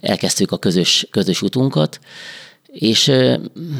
[0.00, 2.00] elkezdtük a közös, közös utunkat,
[2.74, 3.12] és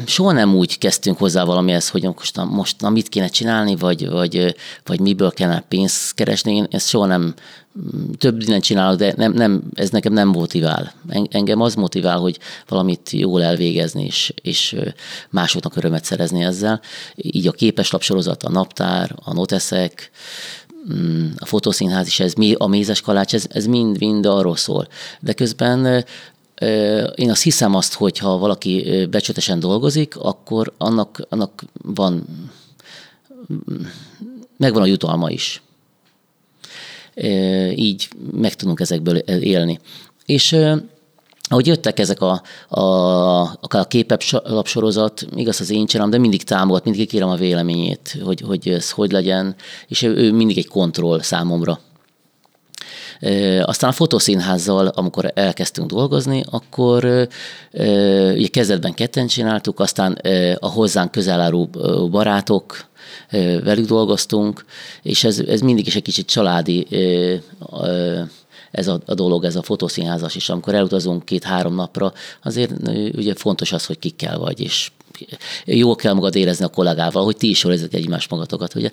[0.05, 4.09] soha nem úgy kezdtünk hozzá valamihez, hogy most, na, most na, mit kéne csinálni, vagy,
[4.09, 6.55] vagy, vagy miből kellene pénzt keresni.
[6.55, 7.33] Én ezt soha nem
[7.79, 10.93] mm, több mindent csinálok, de nem, nem, ez nekem nem motivál.
[11.29, 14.75] Engem az motivál, hogy valamit jól elvégezni, és, és
[15.29, 16.81] másoknak örömet szerezni ezzel.
[17.15, 20.11] Így a képeslapsorozat, a naptár, a noteszek,
[21.37, 24.87] a fotószínház is, ez, a mézes kalács, ez, ez mind, mind arról szól.
[25.19, 26.05] De közben
[27.15, 32.25] én azt hiszem azt, hogy ha valaki becsületesen dolgozik, akkor annak, annak van,
[34.57, 35.61] megvan a jutalma is.
[37.75, 39.79] Így meg tudunk ezekből élni.
[40.25, 40.55] És
[41.47, 42.81] ahogy jöttek ezek a, a,
[43.61, 48.41] a képep lapsorozat, igaz az én csinálom, de mindig támogat, mindig kérem a véleményét, hogy,
[48.41, 49.55] hogy ez hogy legyen,
[49.87, 51.79] és ő mindig egy kontroll számomra.
[53.61, 57.27] Aztán a fotószínházzal, amikor elkezdtünk dolgozni, akkor
[58.33, 60.19] ugye kezdetben ketten csináltuk, aztán
[60.59, 61.69] a hozzánk közel álló
[62.11, 62.85] barátok,
[63.63, 64.65] velük dolgoztunk,
[65.01, 66.87] és ez, ez mindig is egy kicsit családi
[68.75, 72.71] ez a, a dolog, ez a fotószínházas is, amikor elutazunk két-három napra, azért
[73.15, 74.91] ugye fontos az, hogy kikkel vagy, és
[75.65, 78.75] jól kell magad érezni a kollégával, hogy ti is jól érzek egymás magatokat.
[78.75, 78.89] Ugye?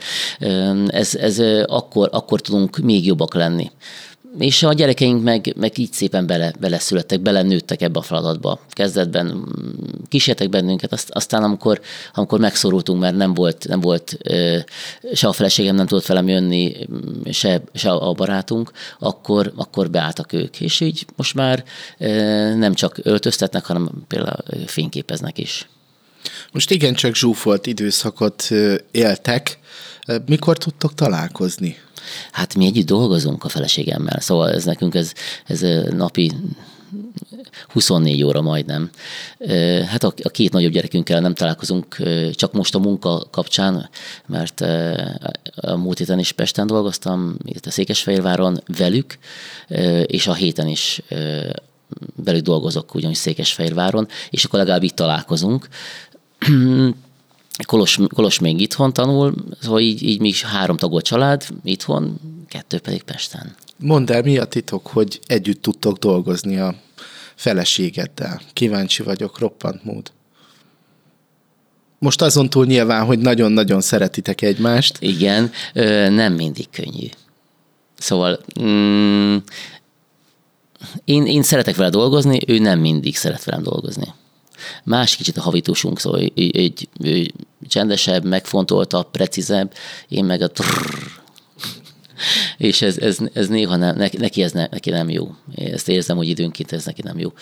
[0.87, 3.71] Ez, ez akkor, akkor tudunk még jobbak lenni
[4.39, 8.61] és a gyerekeink meg, meg így szépen bele, beleszülettek, belenőttek ebbe a feladatba.
[8.71, 9.43] Kezdetben mm,
[10.09, 11.81] kísértek bennünket, azt, aztán amikor,
[12.15, 14.19] amikor megszorultunk, mert nem volt, nem volt
[15.13, 20.33] se a feleségem nem tudott velem jönni, mm, se, se a barátunk, akkor, akkor beálltak
[20.33, 20.61] ők.
[20.61, 21.65] És így most már
[22.57, 25.69] nem csak öltöztetnek, hanem például fényképeznek is.
[26.53, 28.49] Most igencsak zsúfolt időszakot
[28.91, 29.59] éltek.
[30.27, 31.77] Mikor tudtok találkozni?
[32.33, 35.13] Hát mi együtt dolgozunk a feleségemmel, szóval ez nekünk ez,
[35.47, 35.61] ez
[35.91, 36.33] napi
[37.69, 38.91] 24 óra majdnem.
[39.87, 41.97] Hát a, két nagyobb gyerekünkkel nem találkozunk
[42.33, 43.89] csak most a munka kapcsán,
[44.27, 44.61] mert
[45.55, 49.19] a múlt héten is Pesten dolgoztam, itt a Székesfehérváron velük,
[50.03, 51.03] és a héten is
[52.25, 55.69] velük dolgozok ugyanis Székesfehérváron, és akkor legalább itt találkozunk.
[57.67, 62.79] Kolos, Kolos még itthon tanul, szóval így, így mi is három tagolt család itthon, kettő
[62.79, 63.55] pedig Pesten.
[63.79, 66.75] Mondd el, mi a titok, hogy együtt tudtok dolgozni a
[67.35, 68.41] feleségeddel?
[68.53, 70.13] Kíváncsi vagyok, roppant mód.
[71.99, 74.97] Most azon túl nyilván, hogy nagyon-nagyon szeretitek egymást.
[75.01, 75.51] Igen,
[76.11, 77.07] nem mindig könnyű.
[77.99, 79.37] Szóval mm,
[81.05, 84.15] én, én szeretek vele dolgozni, ő nem mindig szeret velem dolgozni.
[84.85, 87.33] Más kicsit a havitusunk, szóval egy, egy, egy
[87.69, 89.75] csendesebb, megfontoltabb, precízebb,
[90.09, 91.21] én meg a trrr,
[92.57, 95.35] és ez, ez, ez néha nem, neki, ez ne, neki nem jó.
[95.55, 97.33] Ezt érzem, hogy időnként ez neki nem jó.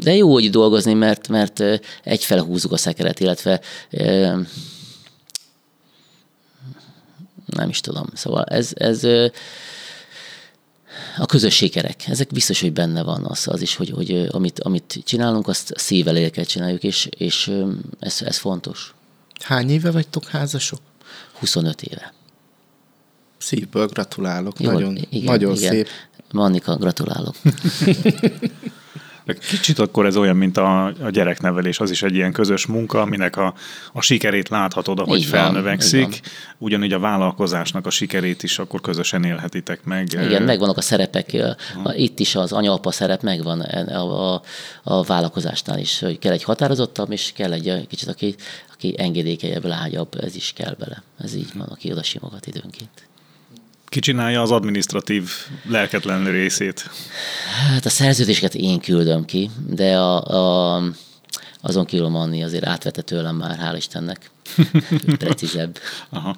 [0.00, 1.62] De jó, hogy dolgozni, mert, mert
[2.02, 3.60] egyfele húzzuk a szekeret, illetve
[7.46, 8.06] nem is tudom.
[8.14, 9.06] Szóval ez, ez
[11.18, 15.02] a közös sikerek, ezek biztos, hogy benne van az, az is, hogy, hogy amit, amit
[15.04, 17.52] csinálunk, azt szívvel lélekkel csináljuk, és, és
[18.00, 18.94] ez, ez fontos.
[19.40, 20.80] Hány éve vagytok házasok?
[21.38, 22.14] 25 éve.
[23.38, 25.72] Szívből gratulálok, Jó, nagyon, igen, nagyon igen.
[25.72, 25.88] szép.
[26.30, 27.36] Annika, gratulálok.
[29.34, 33.36] Kicsit akkor ez olyan, mint a, a gyereknevelés, az is egy ilyen közös munka, aminek
[33.36, 33.54] a,
[33.92, 36.02] a sikerét láthatod, ahogy így felnövekszik.
[36.02, 40.12] Van, Ugyanígy a vállalkozásnak a sikerét is akkor közösen élhetitek meg.
[40.12, 41.30] Igen, megvannak a szerepek.
[41.32, 42.00] Uh-huh.
[42.00, 44.42] Itt is az anya-apa szerep megvan a, a,
[44.82, 48.34] a vállalkozásnál is, hogy kell egy határozottabb, és kell egy kicsit, aki,
[48.72, 51.02] aki engedékenyebb, lágyabb, ez is kell bele.
[51.18, 53.08] Ez így van, aki oda simogat időnként.
[53.86, 55.30] Ki csinálja az administratív
[55.68, 56.90] lelketlen részét?
[57.70, 60.82] Hát a szerződéseket én küldöm ki, de a, a,
[61.60, 64.30] azon kívül Manni azért átvette tőlem már, hál' Istennek.
[65.18, 65.78] Precízebb.
[66.08, 66.36] Aha.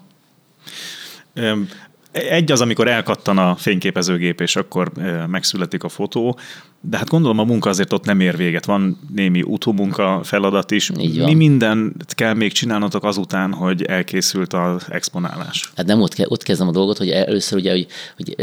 [2.30, 4.92] Egy az, amikor elkattan a fényképezőgép, és akkor
[5.26, 6.38] megszületik a fotó,
[6.80, 10.90] de hát gondolom a munka azért ott nem ér véget, van némi utómunka feladat is.
[10.92, 15.72] Mi minden kell még csinálnotok azután, hogy elkészült az exponálás?
[15.76, 18.34] Hát nem ott, ke- ott kezdem a dolgot, hogy először ugye, hogy, hogy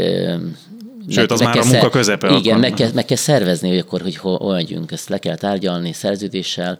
[1.08, 2.36] Sőt, az meg már a munka közepe.
[2.36, 5.92] Igen, meg kell, meg kell szervezni, hogy akkor, hogy hol megyünk, ezt le kell tárgyalni
[5.92, 6.78] szerződéssel,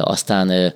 [0.00, 0.72] aztán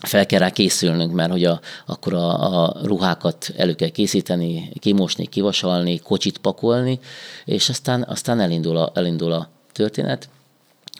[0.00, 5.26] fel kell rá készülnünk, mert hogy a, akkor a, a ruhákat elő kell készíteni, kimosni,
[5.26, 6.98] kivasalni, kocsit pakolni,
[7.44, 10.28] és aztán, aztán elindul, a, elindul a történet.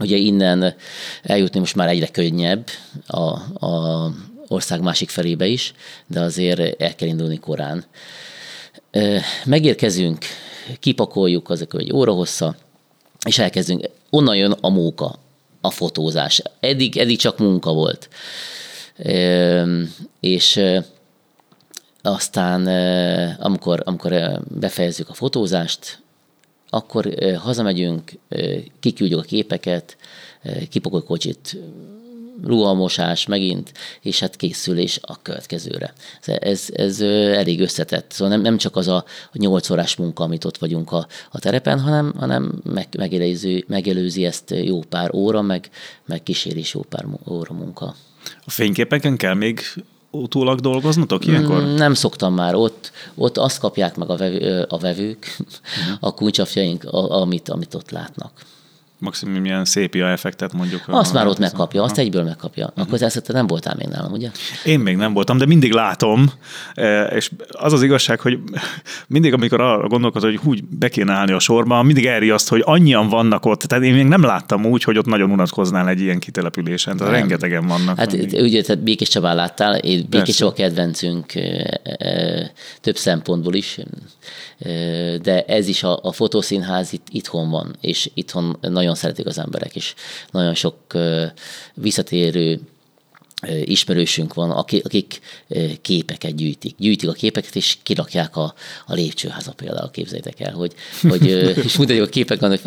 [0.00, 0.74] Ugye innen
[1.22, 2.68] eljutni most már egyre könnyebb
[3.06, 3.20] a,
[3.66, 4.10] a
[4.48, 5.72] ország másik felébe is,
[6.06, 7.84] de azért el kell indulni korán.
[9.44, 10.24] Megérkezünk,
[10.78, 12.56] kipakoljuk azok egy óra hossza,
[13.26, 13.88] és elkezdünk.
[14.10, 15.14] Onnan jön a móka,
[15.60, 16.42] a fotózás.
[16.60, 18.08] Eddig, eddig csak munka volt
[20.20, 20.60] és
[22.02, 22.66] aztán
[23.40, 25.98] amikor, amikor befejezzük a fotózást,
[26.68, 28.12] akkor hazamegyünk,
[28.80, 29.96] kiküldjük a képeket,
[30.68, 31.58] kipakol kocsit,
[32.42, 35.92] ruhamosás megint, és hát készülés a következőre.
[36.24, 38.10] Ez, ez elég összetett.
[38.10, 41.80] Szóval nem, nem csak az a, 8 órás munka, amit ott vagyunk a, a terepen,
[41.80, 45.70] hanem, hanem meg, megelőzi, megelőzi ezt jó pár óra, meg,
[46.06, 47.94] meg kísérés jó pár óra munka.
[48.44, 49.60] A fényképeken kell még
[50.10, 51.62] utólag dolgoznotok ilyenkor?
[51.62, 52.54] Mm, nem szoktam már.
[52.54, 55.96] Ott, ott azt kapják meg a, vevő, a vevők, uh-huh.
[56.00, 58.32] a kuncsafjaink, amit, amit ott látnak
[58.98, 60.82] maximum ilyen szépia effektet mondjuk.
[60.86, 62.66] Azt már ott megkapja, azt egyből megkapja.
[62.66, 62.84] Uh-huh.
[62.84, 64.30] Akkor ezt nem voltál még nálam, ugye?
[64.64, 66.32] Én még nem voltam, de mindig látom,
[66.74, 68.38] e, és az az igazság, hogy
[69.08, 73.08] mindig, amikor arra gondolkodom, hogy úgy be kéne állni a sorba, mindig elriaszt, hogy annyian
[73.08, 73.60] vannak ott.
[73.60, 76.96] Tehát én még nem láttam úgy, hogy ott nagyon unatkoznál egy ilyen kitelepülésen.
[76.96, 77.20] Tehát nem.
[77.20, 77.98] rengetegen vannak.
[77.98, 78.40] Hát mindig.
[78.40, 83.78] ugye, tehát Békés Csabán láttál, Békés Csaba kedvencünk e, e, több szempontból is,
[85.22, 89.76] de ez is a, a fotószínház itt, itthon van, és itthon nagyon szeretik az emberek,
[89.76, 89.94] és
[90.30, 90.76] nagyon sok
[91.74, 92.60] visszatérő
[93.64, 95.20] ismerősünk van, akik
[95.82, 96.74] képeket gyűjtik.
[96.78, 98.54] Gyűjtik a képeket, és kirakják a,
[98.86, 100.74] a lépcsőháza például, képzeljétek el, hogy,
[101.08, 101.26] hogy
[101.64, 102.60] és mutatjuk a képek vannak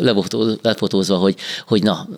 [0.62, 2.08] lefotózva, hogy, hogy na,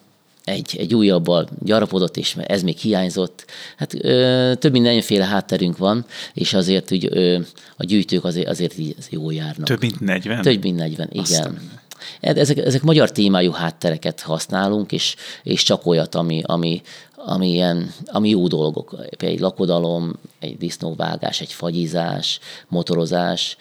[0.44, 3.44] egy, egy újabbal gyarapodott, és ez még hiányzott.
[3.76, 7.38] Hát ö, több mindenféle hátterünk van, és azért úgy, ö,
[7.76, 8.74] a gyűjtők azért, azért
[9.10, 9.66] jól járnak.
[9.66, 10.42] Több mint 40?
[10.42, 11.22] Több mint 40, igen.
[11.22, 11.80] Aztán.
[12.20, 16.82] Ezek, ezek magyar témájú háttereket használunk, és, és csak olyat, ami, ami,
[17.24, 18.96] ami, ilyen, ami jó dolgok.
[19.18, 22.38] Egy lakodalom, egy disznóvágás, egy fagyizás,
[22.68, 23.56] motorozás.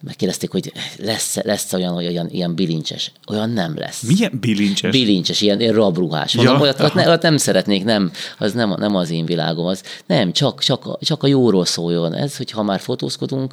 [0.00, 3.12] Megkérdezték, hogy lesz, lesz olyan, hogy olyan, ilyen bilincses.
[3.28, 4.02] Olyan nem lesz.
[4.02, 4.90] Milyen bilincses?
[4.90, 6.34] Bilincses, ilyen, ilyen rabruhás.
[6.34, 9.66] Mondom, ja, olyat, ne, olyat nem szeretnék, nem, az nem, nem az én világom.
[9.66, 12.14] Az, nem, csak, csak, csak a jóról szóljon.
[12.14, 13.52] Ez, hogy ha már fotózkodunk,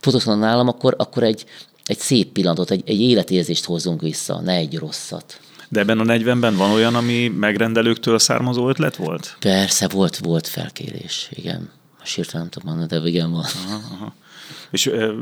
[0.00, 1.44] fotózkodunk nálam, akkor, akkor egy,
[1.86, 5.40] egy szép pillanatot, egy, egy életérzést hozzunk vissza, ne egy rosszat.
[5.68, 9.36] De ebben a 40-ben van olyan, ami megrendelőktől származó ötlet volt?
[9.40, 11.70] Persze, volt, volt felkérés, igen.
[11.98, 13.44] Most hirtelen nem tudom mondani, de igen van.
[13.66, 14.14] Aha, aha.
[14.70, 15.12] És ö,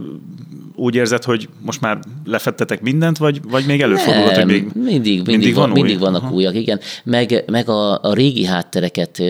[0.74, 5.26] úgy érzed, hogy most már lefettetek mindent, vagy, vagy még előfordulhat, hogy még mindig, mindig,
[5.26, 6.32] mindig, van, van mindig vannak Aha.
[6.32, 6.80] újak, igen.
[7.04, 9.22] Meg, meg a, a régi háttereket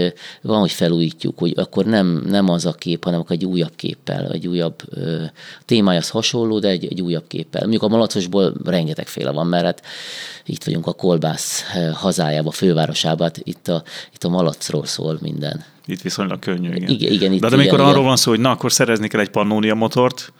[0.43, 4.47] van, hogy felújítjuk, hogy akkor nem, nem az a kép, hanem egy újabb képpel, egy
[4.47, 5.23] újabb ö,
[5.65, 7.61] témája az hasonló, de egy, egy újabb képpel.
[7.61, 9.83] Mondjuk a malacosból rengetegféle van, mert hát
[10.47, 11.63] itt vagyunk a kolbász
[11.95, 13.83] hazájába, fővárosában, hát itt a,
[14.15, 15.65] itt a malacról szól minden.
[15.87, 16.89] Itt viszonylag könnyű, igen.
[16.89, 18.07] Igen, igen itt, De, de amikor igen, arról igen.
[18.07, 20.33] van szó, hogy na, akkor szerezni kell egy pannónia motort,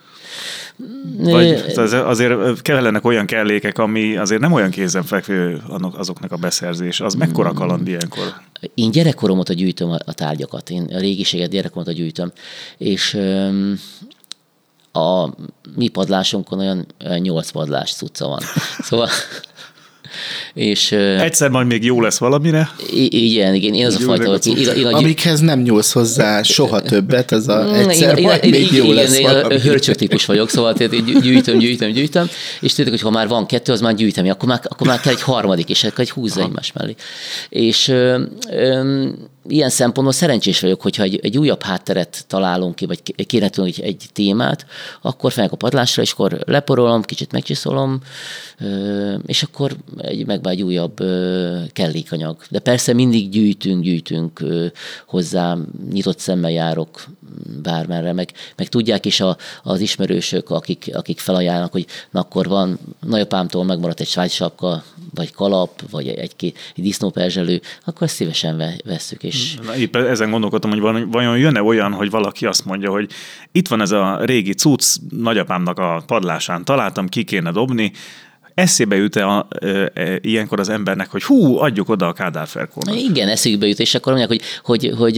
[1.17, 6.99] vagy azért kellenek olyan kellékek, ami azért nem olyan kézenfekvő azoknak a beszerzés.
[6.99, 7.55] Az mekkora mm.
[7.55, 8.33] kaland ilyenkor?
[8.73, 10.69] Én gyerekkorom óta gyűjtöm a tárgyakat.
[10.69, 12.31] Én a régiséget gyerekkorom óta gyűjtöm.
[12.77, 13.17] És
[14.91, 15.29] a
[15.75, 16.85] mi padlásunkon olyan
[17.19, 18.41] nyolc padlás cucca van.
[18.87, 19.09] Szóval
[20.53, 22.69] és, Egyszer majd még jó lesz valamire.
[23.09, 24.47] Igen, igen, én az a fajta, hogy...
[24.47, 28.49] Én, én, Amikhez nem nyúlsz hozzá soha többet, az a mm, egyszer én, majd én,
[28.49, 29.59] még jó lesz igen, valami.
[29.59, 33.71] hölcsök típus vagyok, szóval tehát gyűjtöm, gyűjtöm, gyűjtöm, és tudjuk, hogy ha már van kettő,
[33.71, 36.71] az már gyűjtem, akkor már, akkor már kell egy harmadik, és akkor egy húzza egymás
[36.71, 36.95] mellé.
[37.49, 39.07] És ö, ö,
[39.47, 44.05] ilyen szempontból szerencsés vagyok, hogyha egy, egy újabb hátteret találunk ki, vagy kéne egy, egy
[44.13, 44.65] témát,
[45.01, 47.99] akkor fel a padlásra, és akkor leporolom, kicsit megcsiszolom,
[49.25, 50.97] és akkor egy, meg egy újabb
[51.73, 52.37] kellékanyag.
[52.49, 54.43] De persze mindig gyűjtünk, gyűjtünk
[55.05, 55.57] hozzá,
[55.91, 57.05] nyitott szemmel járok
[57.61, 62.79] bármerre, meg, meg tudják is a, az ismerősök, akik, akik felajánlnak, hogy na akkor van,
[62.99, 64.83] nagyapámtól megmaradt egy svájcsapka,
[65.13, 69.23] vagy kalap, vagy egy, egy, egy disznóperzselő, akkor ezt szívesen vesszük.
[69.23, 69.55] És...
[69.65, 73.09] Na, épp ezen gondolkodtam, hogy vajon jön-e olyan, hogy valaki azt mondja, hogy
[73.51, 77.91] itt van ez a régi cucc, nagyapámnak a padlásán találtam, ki kéne dobni,
[78.55, 83.01] eszébe jut-e a, e, ilyenkor az embernek, hogy hú, adjuk oda a Kádár Ferkónak?
[83.01, 85.17] Igen, eszükbe jut, és akkor mondják, hogy, hogy, hogy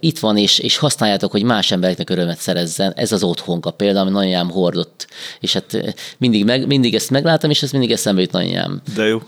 [0.00, 2.92] itt van, és, és használjátok, hogy más embereknek örömet szerezzen.
[2.96, 5.06] Ez az otthonka például, ami nagyanyám hordott.
[5.40, 8.80] És hát mindig, meg, mindig ezt meglátom, és ez mindig eszembe jut nagyanyám.
[8.94, 9.22] De jó.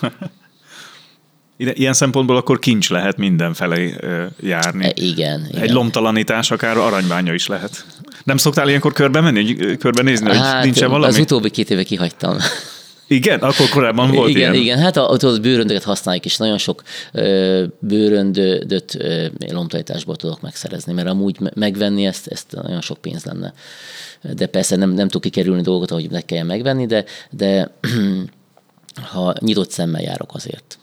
[1.56, 3.94] Ilyen szempontból akkor kincs lehet mindenfelé
[4.40, 4.84] járni.
[4.84, 5.46] E, igen.
[5.50, 5.74] Egy igen.
[5.74, 7.84] lomtalanítás akár aranybánya is lehet.
[8.24, 11.12] Nem szoktál ilyenkor körbe menni, körbe nézni, hogy hát, nincsen valami?
[11.12, 12.36] Az utóbbi két éve kihagytam.
[13.12, 13.40] Igen?
[13.40, 14.62] Akkor korábban volt igen, ilyen?
[14.62, 16.82] Igen, hát a, a bőröndöket használjuk, és nagyon sok
[17.78, 23.52] bőröndöt ö, lomtalanításból tudok megszerezni, mert amúgy megvenni ezt, ezt nagyon sok pénz lenne.
[24.32, 27.70] De persze nem, nem tudok kikerülni dolgot, ahogy meg kelljen megvenni, de, de
[29.12, 30.78] ha nyitott szemmel járok azért.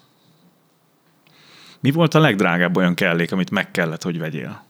[1.80, 4.64] Mi volt a legdrágább olyan kellék, amit meg kellett, hogy vegyél?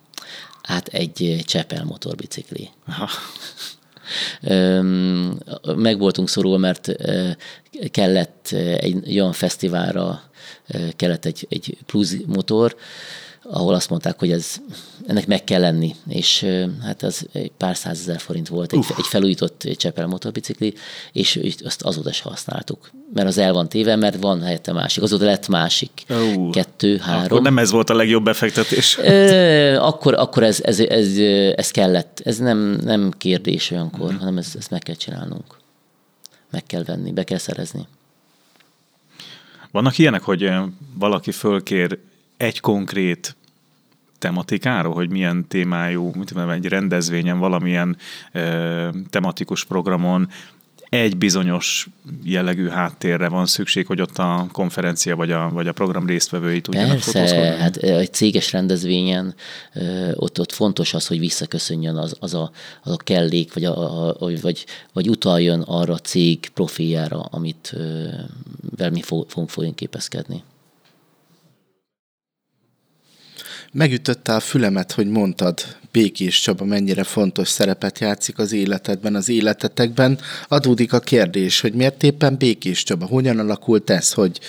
[0.61, 2.69] Hát egy Csepel motorbicikli.
[2.87, 3.09] Aha.
[5.75, 6.95] Meg voltunk szorul, mert
[7.91, 10.21] kellett egy olyan fesztiválra,
[10.95, 12.75] kellett egy, egy plusz motor,
[13.51, 14.55] ahol azt mondták, hogy ez,
[15.07, 16.45] ennek meg kell lenni, és
[16.83, 20.73] hát az egy pár százezer forint volt, egy, egy felújított Csepel motorbicikli,
[21.11, 22.91] és azt azóta is használtuk.
[23.13, 25.03] Mert az el van téve, mert van helyette másik.
[25.03, 25.91] Azóta lett másik.
[26.09, 27.23] Uh, Kettő, három.
[27.23, 28.97] Akkor nem ez volt a legjobb befektetés.
[29.77, 31.17] akkor akkor ez, ez, ez,
[31.55, 32.21] ez kellett.
[32.25, 34.17] Ez nem, nem kérdés olyankor, mm.
[34.17, 35.57] hanem ezt, ezt meg kell csinálnunk.
[36.51, 37.87] Meg kell venni, be kell szerezni.
[39.71, 40.51] Vannak ilyenek, hogy
[40.93, 41.99] valaki fölkér
[42.37, 43.35] egy konkrét
[44.19, 47.97] tematikáról, hogy milyen témájú, mit tudom, egy rendezvényen, valamilyen
[48.31, 50.29] ö, tematikus programon
[50.89, 51.87] egy bizonyos
[52.23, 56.89] jellegű háttérre van szükség, hogy ott a konferencia vagy a, vagy a program résztvevői tudjanak
[56.89, 57.45] Persze, fotózkodni?
[57.45, 59.35] hát egy céges rendezvényen
[60.13, 62.51] ott, ott fontos az, hogy visszaköszönjön az, az, a,
[62.83, 67.75] az a kellék, vagy, a, a, vagy, vagy utaljon arra a cég profiljára, amit
[68.77, 70.43] vel mi fogunk, fogunk képezkedni.
[73.73, 75.59] Megütötte a fülemet, hogy mondtad,
[75.91, 80.19] Békés Csaba mennyire fontos szerepet játszik az életedben, az életetekben.
[80.47, 83.05] Adódik a kérdés, hogy miért éppen Békés Csaba?
[83.05, 84.39] Hogyan alakult ez, hogy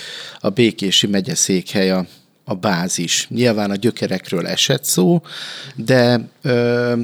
[0.40, 2.06] a Békési megyeszékhely a,
[2.44, 3.26] a bázis?
[3.28, 5.22] Nyilván a gyökerekről esett szó,
[5.74, 6.94] de ö,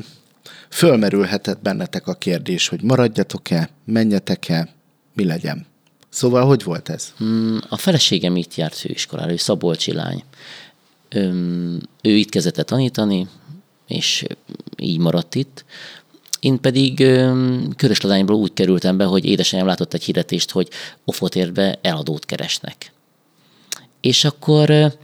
[0.70, 4.68] fölmerülhetett bennetek a kérdés, hogy maradjatok-e, menjetek-e,
[5.14, 5.66] mi legyen.
[6.08, 7.12] Szóval hogy volt ez?
[7.24, 10.24] Mm, A feleségem itt járt főiskolára, ő Szabolcsi lány.
[12.02, 13.28] Ő itt kezdett el tanítani,
[13.86, 14.24] és
[14.76, 15.64] így maradt itt.
[16.40, 20.68] Én pedig öm, Körösladányból úgy kerültem be, hogy édesanyám látott egy hirdetést, hogy
[21.04, 22.92] Ofotérbe eladót keresnek.
[24.00, 24.96] És akkor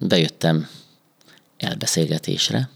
[0.00, 0.68] bejöttem
[1.56, 2.68] elbeszélgetésre,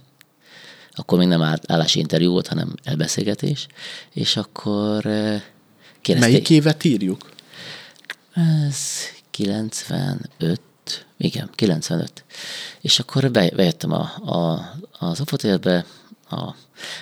[0.93, 3.67] akkor még nem áll- állásinterjú volt, hanem elbeszélgetés,
[4.13, 5.03] és akkor
[6.01, 6.19] kérdezték.
[6.19, 7.31] Melyik évet írjuk?
[8.67, 8.77] Ez
[9.31, 10.61] 95,
[11.19, 12.25] igen, 95.
[12.81, 15.85] És akkor be, bejöttem a, a, az Ofotélbe,
[16.31, 16.55] a,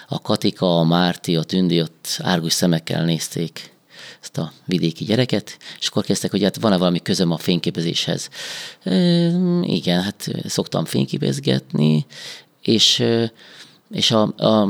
[0.08, 3.74] a Katika, a Márti, a Tündi ott árgus szemekkel nézték
[4.22, 8.28] ezt a vidéki gyereket, és akkor kezdtek, hogy hát van-e valami közöm a fényképezéshez.
[8.82, 8.94] E,
[9.62, 12.06] igen, hát szoktam fényképezgetni,
[12.62, 13.04] és,
[13.90, 14.68] és a, a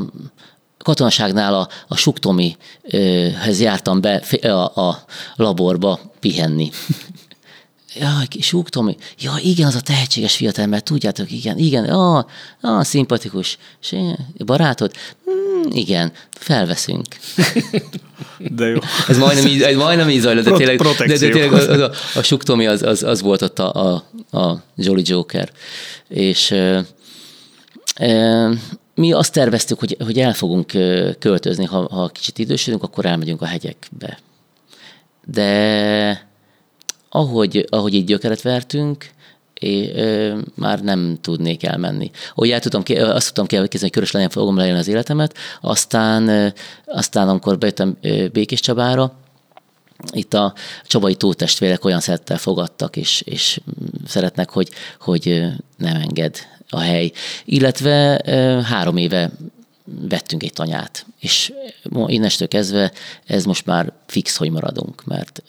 [0.79, 5.05] katonaságnál a, a Suktomihez jártam be a, a
[5.37, 6.71] laborba pihenni.
[7.99, 12.25] Jaj, Súk Tomi, ja igen, az a tehetséges fiatalember, tudjátok, igen, igen, ah,
[12.61, 13.59] ah szimpatikus.
[13.83, 14.93] És én, barátod?
[15.31, 17.05] Mm, igen, felveszünk.
[18.39, 18.79] De jó.
[19.09, 21.81] Ez majdnem így, ez majdnem így zajlott, de Pro- tényleg, de, de tényleg az, az,
[22.31, 23.95] a, a Tomi az, az, az volt ott a,
[24.31, 25.51] a, a Jolly Joker.
[26.09, 26.81] És ö,
[28.01, 28.53] ö,
[28.95, 30.67] mi azt terveztük, hogy, hogy el fogunk
[31.19, 34.19] költözni, ha, ha kicsit idősödünk, akkor elmegyünk a hegyekbe.
[35.25, 36.26] De
[37.17, 39.11] ahogy, ahogy így gyökeret vertünk,
[39.55, 42.11] é, ö, már nem tudnék elmenni.
[42.35, 46.47] Ahogy el tudtam, azt tudtam kielkezdeni, hogy körös legyen fogom leélni az életemet, aztán, ö,
[46.87, 49.13] aztán amikor bejöttem ö, Békés Csabára,
[50.13, 50.55] itt a
[50.87, 53.61] csabai tótestvérek olyan szeretettel fogadtak, és, és
[54.07, 55.43] szeretnek, hogy, hogy
[55.77, 56.37] nem enged
[56.69, 57.13] a hely.
[57.45, 58.21] Illetve
[58.65, 59.31] három éve
[59.87, 61.53] vettünk egy tanyát, és
[62.07, 62.93] innestől kezdve
[63.27, 65.43] ez most már fix, hogy maradunk, mert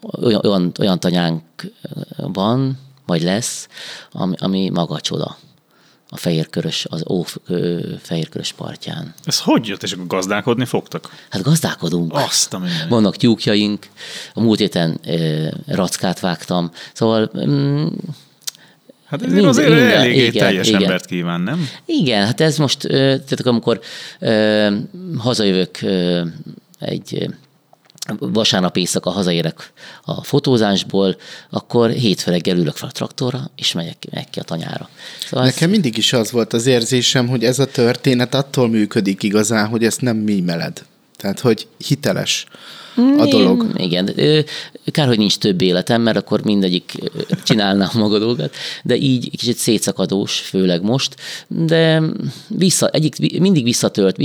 [0.00, 1.42] olyan, olyan, tanyánk
[2.16, 3.68] van, vagy lesz,
[4.10, 5.36] ami, ami maga a csoda.
[6.08, 7.22] A fehérkörös, az ó
[8.02, 9.14] fehérkörös partján.
[9.24, 11.10] Ez hogy jött, és akkor gazdálkodni fogtak?
[11.30, 12.12] Hát gazdálkodunk.
[12.14, 12.88] Azt a minden.
[12.88, 13.88] Vannak tyúkjaink,
[14.34, 17.86] a múlt héten ö, rackát vágtam, szóval mm,
[19.12, 20.82] Hát ezért Minden- azért minden, elég egy igen, teljes igen.
[20.82, 21.68] embert kíván, nem?
[21.86, 23.80] Igen, hát ez most, tehát akkor, amikor
[24.18, 24.68] ö,
[25.18, 26.22] hazajövök ö,
[26.78, 27.28] egy
[28.18, 29.72] vasárnap éjszaka hazaérek
[30.04, 31.16] a fotózásból,
[31.50, 34.88] akkor hétfő reggel ülök fel a traktorra, és megyek, megyek ki a tanyára.
[35.24, 39.22] Szóval ez- Nekem mindig is az volt az érzésem, hogy ez a történet attól működik
[39.22, 40.82] igazán, hogy ezt nem mímeled.
[41.16, 42.46] Tehát, hogy hiteles
[43.18, 43.66] a dolog.
[43.76, 44.06] Én- Igen,
[44.90, 46.98] kár, hogy nincs több életem, mert akkor mindegyik
[47.44, 51.16] csinálná a maga dolgát, de így kicsit szétszakadós, főleg most,
[51.48, 52.02] de
[52.48, 54.16] vissza, egyik mindig visszatölt.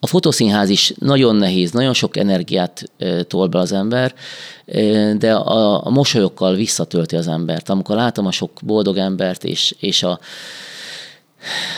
[0.00, 2.90] A fotószínház is nagyon nehéz, nagyon sok energiát
[3.22, 4.14] tol be az ember,
[5.18, 7.68] de a, a mosolyokkal visszatölti az embert.
[7.68, 10.20] Amikor látom a sok boldog embert, és, és a,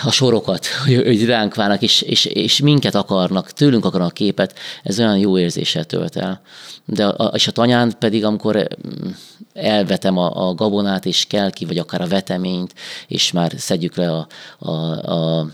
[0.04, 4.98] a sorokat, hogy, hogy ránk várnak, és, és, és minket akarnak, tőlünk akarnak képet, ez
[4.98, 6.40] olyan jó érzéssel tölt el.
[6.84, 9.10] De a, és a tanyán pedig, amikor mm,
[9.54, 12.74] elvetem a, a gabonát, és kell ki, vagy akár a veteményt,
[13.08, 14.26] és már szedjük le a,
[14.58, 14.70] a,
[15.12, 15.46] a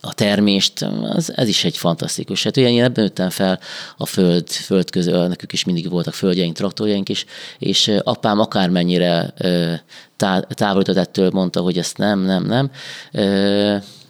[0.00, 2.42] a termést, az, ez is egy fantasztikus.
[2.42, 3.60] Hát ugye én ebben nőttem fel
[3.96, 7.24] a föld, föld közül, nekünk is mindig voltak földjeink, traktorjaink is,
[7.58, 9.34] és apám akármennyire
[10.48, 12.70] távolított ettől, mondta, hogy ezt nem, nem, nem.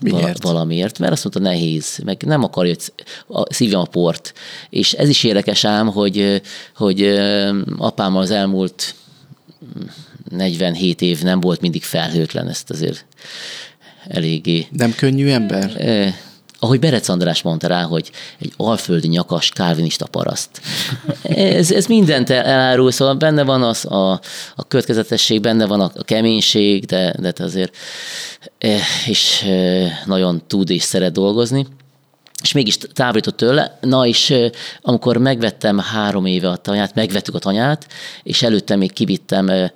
[0.01, 0.21] Miért?
[0.21, 2.75] vala- Valamiért, mert azt mondta nehéz, meg nem akarja,
[3.27, 4.33] hogy szívjam a port.
[4.71, 6.43] És ez is érdekes ám, hogy,
[6.77, 8.95] hogy ö, apámmal az elmúlt
[10.29, 13.05] 47 év nem volt mindig felhőtlen, ezt azért
[14.11, 15.77] eléggé Nem könnyű ember?
[15.79, 16.15] Eh,
[16.61, 20.61] ahogy Berec András mondta rá, hogy egy alföldi nyakas kálvinista paraszt.
[21.23, 24.13] Ez, ez mindent el- elárul, szóval benne van az a,
[24.57, 27.77] a következetesség, benne van a, a keménység, de, de azért
[28.59, 31.67] eh, és eh, nagyon tud és szeret dolgozni.
[32.43, 33.79] És mégis távolított tőle.
[33.81, 34.51] Na és eh,
[34.81, 37.87] amikor megvettem három éve a tanyát, megvettük a tanyát,
[38.23, 39.71] és előtte még kivittem eh, eh,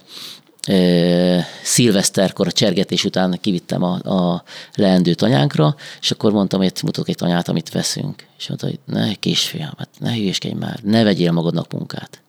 [1.62, 4.45] szilveszterkor a csergetés után kivittem a, a
[4.75, 8.27] leendő tanyánkra, és akkor mondtam, hogy mutatok egy tanyát, amit veszünk.
[8.39, 12.23] És mondta, hogy ne, kisfiam, hát ne hülyéskedj már, ne vegyél magadnak munkát.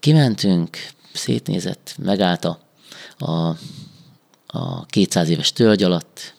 [0.00, 0.78] Kimentünk,
[1.12, 2.58] szétnézett, megállt a,
[3.18, 3.56] a
[4.52, 6.34] a 200 éves tölgy alatt,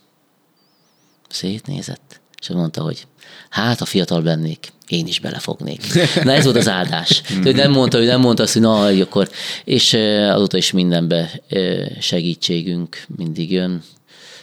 [1.30, 3.08] szétnézett, és mondta, hogy
[3.50, 5.82] hát, a fiatal bennék, én is belefognék.
[6.24, 7.22] Na ez volt az áldás.
[7.46, 9.30] ő nem mondta, ő nem mondta azt, hogy na, akkor,
[9.64, 9.94] és
[10.30, 11.42] azóta is mindenbe
[12.00, 13.84] segítségünk mindig jön.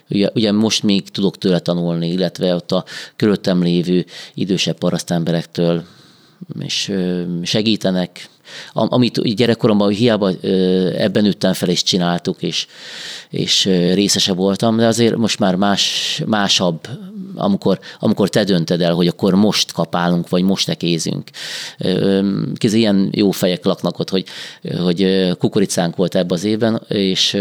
[0.08, 2.84] Ugye, ugye most még tudok tőle tanulni, illetve ott a
[3.16, 5.84] körülöttem lévő idősebb parasztemberektől
[6.58, 6.92] és
[7.42, 8.28] segítenek,
[8.72, 10.30] amit gyerekkoromban hiába
[10.96, 12.66] ebben nőttem fel, és csináltuk, és,
[13.30, 16.88] és részese voltam, de azért most már más, másabb,
[17.40, 21.30] amikor, amikor te dönted el, hogy akkor most kapálunk, vagy most ekézünk.
[22.54, 24.24] Kéz ilyen jó fejek laknak ott, hogy,
[24.78, 27.36] hogy kukoricánk volt ebben az évben, és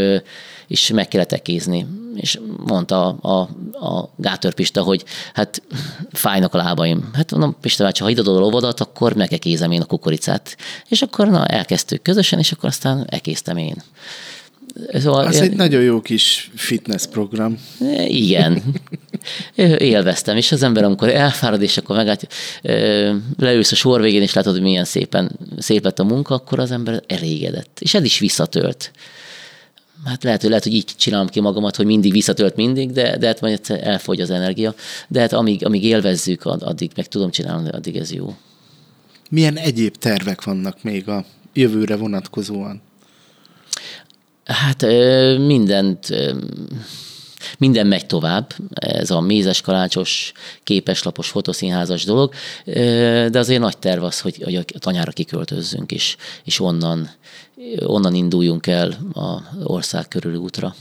[0.69, 1.85] és meg kellett ekézni.
[2.15, 5.61] És mondta a, a, a Gátör Pista, hogy hát
[6.11, 7.09] fájnak a lábaim.
[7.13, 10.57] Hát mondom, Pista bácsi, ha idadod a lovadat, akkor megekézem én a kukoricát.
[10.87, 13.75] És akkor na, elkezdtük közösen, és akkor aztán ekéztem én.
[14.93, 17.57] Szóval, Az egy nagyon jó kis fitness program.
[18.07, 18.63] Igen.
[19.77, 22.15] Élveztem, és az ember, amikor elfárad, és akkor megáll,
[23.37, 26.71] leülsz a sor végén, és látod, hogy milyen szépen, szép lett a munka, akkor az
[26.71, 27.77] ember elégedett.
[27.79, 28.91] És ez is visszatölt
[30.05, 33.27] hát lehet, hogy, lehet, hogy így csinálom ki magamat, hogy mindig visszatölt mindig, de, de
[33.27, 34.75] hát majd elfogy az energia.
[35.07, 38.35] De hát amíg, amíg élvezzük, addig meg tudom csinálni, addig ez jó.
[39.29, 42.81] Milyen egyéb tervek vannak még a jövőre vonatkozóan?
[44.49, 44.81] Hát
[45.37, 46.07] mindent
[47.57, 50.31] minden megy tovább, ez a mézes kalácsos,
[50.63, 52.33] képeslapos, fotoszínházas dolog,
[53.31, 57.09] de azért nagy terv az, hogy, hogy a tanyára kiköltözzünk, és, és onnan,
[57.85, 60.75] onnan induljunk el az ország körüli útra,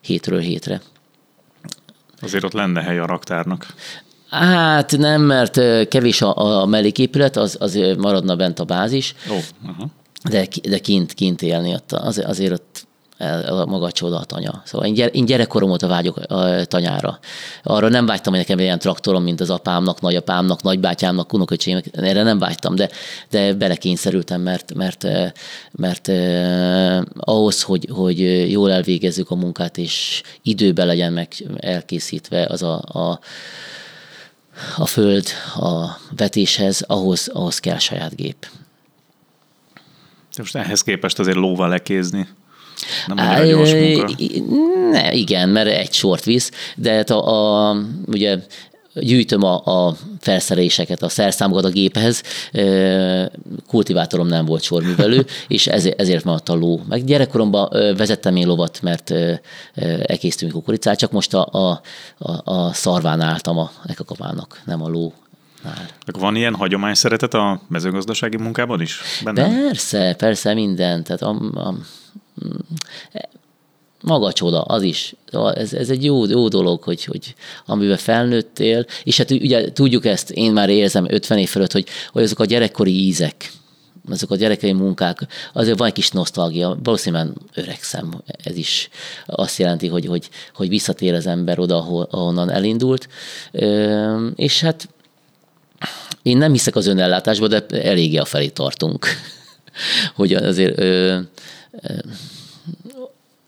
[0.00, 0.80] hétről hétre.
[2.20, 3.74] Azért ott lenne hely a raktárnak.
[4.30, 9.90] Hát nem, mert kevés a, a melléképület, az, az maradna bent a bázis, oh, uh-huh.
[10.30, 12.86] De, de kint, kint élni ott, az, azért ott
[13.48, 14.62] a maga csoda a tanya.
[14.64, 17.18] Szóval én, gyere, én gyerekkorom óta vágyok a tanyára.
[17.62, 21.84] Arra nem vágytam, hogy nekem ilyen traktorom, mint az apámnak, nagyapámnak, nagybátyámnak, unoköcsémnek.
[21.92, 22.90] Erre nem vágytam, de,
[23.30, 25.06] de belekényszerültem, mert, mert,
[25.70, 32.62] mert eh, ahhoz, hogy, hogy jól elvégezzük a munkát, és időben legyen meg elkészítve az
[32.62, 33.20] a, a
[34.76, 38.46] a föld a vetéshez, ahhoz, ahhoz kell saját gép.
[40.38, 42.28] De most ehhez képest azért lóval lekézni
[43.06, 44.10] nem Á, gyors munka.
[44.90, 47.76] Ne, igen, mert egy sort visz, de hát a, a
[48.06, 48.38] ugye
[48.94, 52.22] gyűjtöm a, a felszereléseket, a szerszámokat a géphez,
[53.66, 56.80] kultivátorom nem volt sorművelő, és ezért, ezért maradt a ló.
[56.88, 59.14] Meg gyerekkoromban vezettem én lovat, mert
[60.02, 61.80] elkészítünk kukoricát, csak most a, a,
[62.18, 65.12] a, a szarván álltam a ekakapának, nem a ló
[65.62, 65.90] már.
[66.18, 69.00] Van ilyen hagyomány szeretet a mezőgazdasági munkában is?
[69.24, 69.48] Benne?
[69.48, 71.04] Persze, persze minden.
[71.04, 71.74] Tehát a, a,
[74.02, 75.14] maga csoda, az is.
[75.54, 77.34] Ez, ez egy jó, jó dolog, hogy, hogy
[77.66, 82.22] amiben felnőttél, és hát ugye tudjuk ezt, én már érzem 50 év fölött, hogy, hogy
[82.22, 83.52] azok a gyerekkori ízek,
[84.10, 88.88] azok a gyerekei munkák, azért van egy kis nosztalgia, valószínűleg öregszem, ez is
[89.26, 93.08] azt jelenti, hogy, hogy, hogy visszatér az ember oda, ahonnan elindult,
[94.34, 94.88] és hát
[96.28, 99.06] én nem hiszek az önellátásba, de eléggé a felé tartunk,
[100.16, 100.78] hogy azért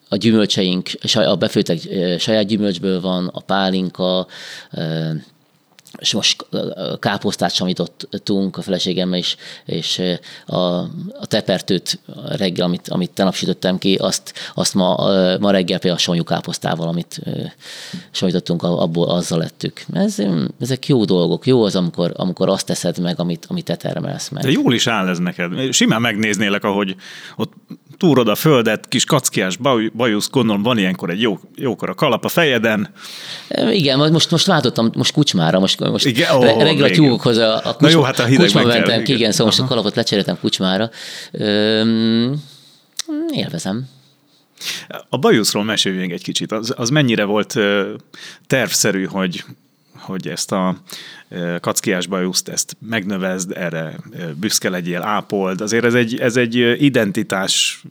[0.08, 1.78] a gyümölcseink, a befőtek
[2.18, 4.26] saját gyümölcsből van, a pálinka,
[5.98, 6.46] és most
[6.98, 10.02] káposztát samítottunk a feleségemmel is, és
[10.46, 14.96] a, a tepertőt reggel, amit, amit tenap sütöttem ki, azt, azt ma,
[15.40, 17.20] ma reggel például a sanyú káposztával, amit
[18.10, 19.84] samítottunk, abból azzal lettük.
[19.92, 20.16] Ez,
[20.60, 21.46] ezek jó dolgok.
[21.46, 24.42] Jó az, amikor, amikor azt teszed meg, amit, amit te termelsz meg.
[24.42, 25.72] De jól is áll ez neked.
[25.72, 26.96] Simán megnéznélek, ahogy
[27.36, 27.52] ott
[28.00, 29.56] túrod a földet, kis kackiás
[29.92, 32.88] bajusz, gondolom van ilyenkor egy jó, jókor a kalap a fejeden.
[33.70, 37.72] Igen, most, most váltottam, most kucsmára, most, most igen, oh, reggel a tyúkokhoz a, a
[37.72, 40.90] kucsma, jó, hát a kucsma mentem ki, igen, szóval most a kalapot lecseréltem kucsmára.
[41.32, 42.42] Üm,
[43.32, 43.88] élvezem.
[45.08, 46.52] A bajuszról meséljünk egy kicsit.
[46.52, 47.56] Az, az mennyire volt
[48.46, 49.44] tervszerű, hogy,
[50.00, 50.76] hogy ezt a
[51.60, 53.96] kackiás bajuszt, ezt megnövezd, erre
[54.40, 55.60] büszke legyél, ápold.
[55.60, 57.82] Azért ez egy, ez egy identitás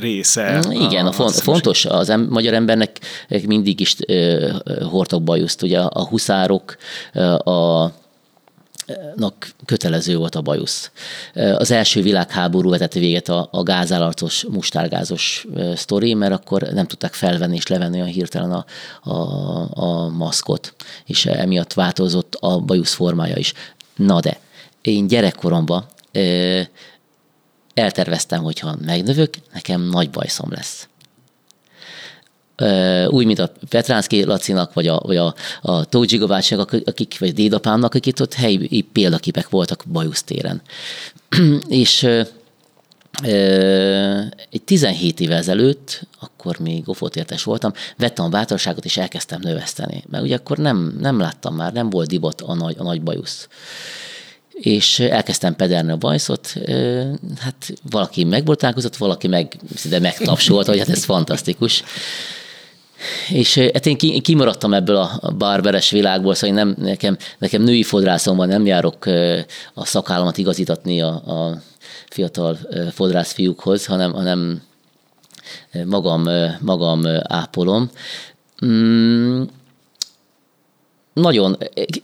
[0.00, 0.64] része.
[0.70, 2.98] Igen, a, a font, fontos az em, magyar embernek
[3.46, 4.50] mindig is uh,
[4.82, 5.62] hordtak bajuszt.
[5.62, 6.76] Ugye a huszárok,
[7.44, 7.86] a
[9.16, 10.90] nak kötelező volt a bajusz.
[11.34, 17.56] Az első világháború vetett véget a, a gázállarcos, mustárgázos sztori, mert akkor nem tudták felvenni
[17.56, 18.64] és levenni olyan hirtelen a,
[19.10, 20.74] a, a maszkot,
[21.06, 23.52] és emiatt változott a bajusz formája is.
[23.96, 24.38] Na de,
[24.82, 25.86] én gyerekkoromban
[27.74, 30.88] elterveztem, hogyha megnövök, nekem nagy bajszom lesz.
[33.08, 36.18] Úgy, mint a Petránszki Lacinak, vagy a, vagy a, a Tógyi
[36.84, 40.62] akik, vagy dédapámnak, akik ott helyi példaképek voltak Bajusztéren.
[41.68, 42.08] és
[44.50, 50.04] egy 17 évvel ezelőtt, akkor még ofótértes voltam, vettem a bátorságot, és elkezdtem növeszteni.
[50.10, 53.48] Mert ugye akkor nem, nem láttam már, nem volt divat a nagy, a nagy bajusz
[54.54, 56.54] és elkezdtem pederni a bajszot,
[57.38, 61.82] hát valaki megboltálkozott, valaki meg szinte megtapsolt, hogy hát ez fantasztikus.
[63.28, 68.66] És hát én kimaradtam ebből a barberes világból, szóval nem, nekem, nekem női fodrászomban nem
[68.66, 69.06] járok
[69.74, 71.60] a szakállamat igazítatni a, a
[72.08, 72.58] fiatal
[72.92, 74.62] fodrász fiúkhoz, hanem, hanem
[75.84, 76.28] magam,
[76.60, 77.90] magam ápolom.
[78.66, 79.42] Mm,
[81.12, 81.56] nagyon,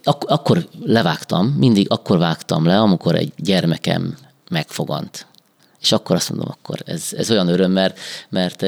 [0.05, 4.17] ak- akkor levágtam, mindig akkor vágtam le, amikor egy gyermekem
[4.51, 5.27] megfogant.
[5.81, 8.63] És akkor azt mondom, akkor ez, ez olyan öröm, mert, mert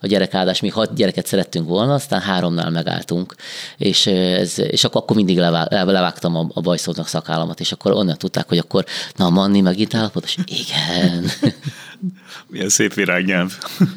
[0.00, 3.34] a gyerekáldás, mi hat gyereket szerettünk volna, aztán háromnál megálltunk,
[3.76, 5.38] és, ez, és akkor, akkor mindig
[5.70, 8.84] levágtam a, a bajszónak szakállamat, és akkor onnan tudták, hogy akkor,
[9.16, 10.36] na Manni megint állapotos?
[10.44, 11.30] Igen.
[12.50, 13.58] Milyen szép virágnyelv.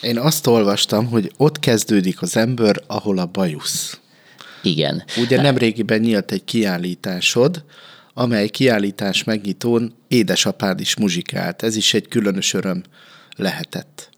[0.00, 4.00] Én azt olvastam, hogy ott kezdődik az ember, ahol a bajusz.
[4.62, 5.04] Igen.
[5.16, 7.64] Ugye nem régiben nyílt egy kiállításod,
[8.14, 11.62] amely kiállítás megnyitón édesapád is muzsikált.
[11.62, 12.82] Ez is egy különös öröm
[13.36, 14.10] lehetett.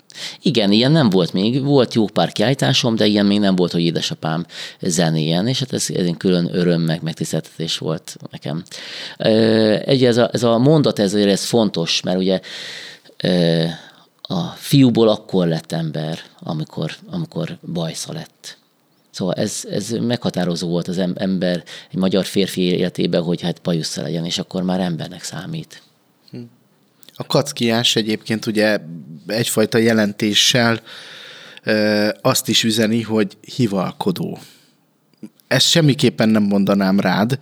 [0.42, 1.62] Igen, ilyen nem volt még.
[1.62, 4.46] Volt jó pár kiállításom, de ilyen még nem volt, hogy édesapám
[4.80, 8.62] zenéjen, és hát ez, ez egy külön öröm, meg megtiszteltetés volt nekem.
[9.84, 12.40] Egy, ez a, ez a mondat, ez, ez fontos, mert ugye
[14.22, 18.56] a fiúból akkor lett ember, amikor, amikor bajsza lett.
[19.12, 24.24] Szóval ez, ez meghatározó volt az ember egy magyar férfi életében, hogy hát bajusza legyen,
[24.24, 25.82] és akkor már embernek számít.
[27.14, 28.78] A kackiás egyébként ugye
[29.26, 30.80] egyfajta jelentéssel
[31.62, 34.38] e, azt is üzeni, hogy hivalkodó.
[35.46, 37.38] Ezt semmiképpen nem mondanám rád,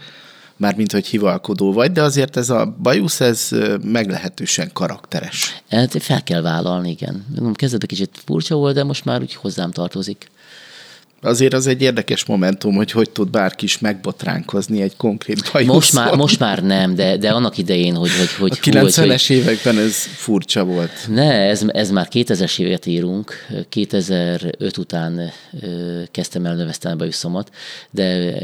[0.56, 3.48] mármint, hogy hivalkodó vagy, de azért ez a bajusz, ez
[3.82, 5.62] meglehetősen karakteres.
[5.68, 7.26] Hát fel kell vállalni, igen.
[7.52, 10.30] Kezdetben kicsit furcsa volt, de most már úgy hozzám tartozik.
[11.22, 15.74] Azért az egy érdekes momentum, hogy hogy tud bárki is megbotránkozni egy konkrét bajuszon.
[15.74, 18.10] Most már, most már nem, de, de annak idején, hogy...
[18.38, 20.92] hogy, hogy a 90-es hogy, években ez furcsa volt.
[21.08, 23.32] Ne, ez, ez már 2000-es évet írunk.
[23.68, 25.32] 2005 után
[26.10, 27.50] kezdtem el növeszteni a bajuszomat,
[27.90, 28.34] de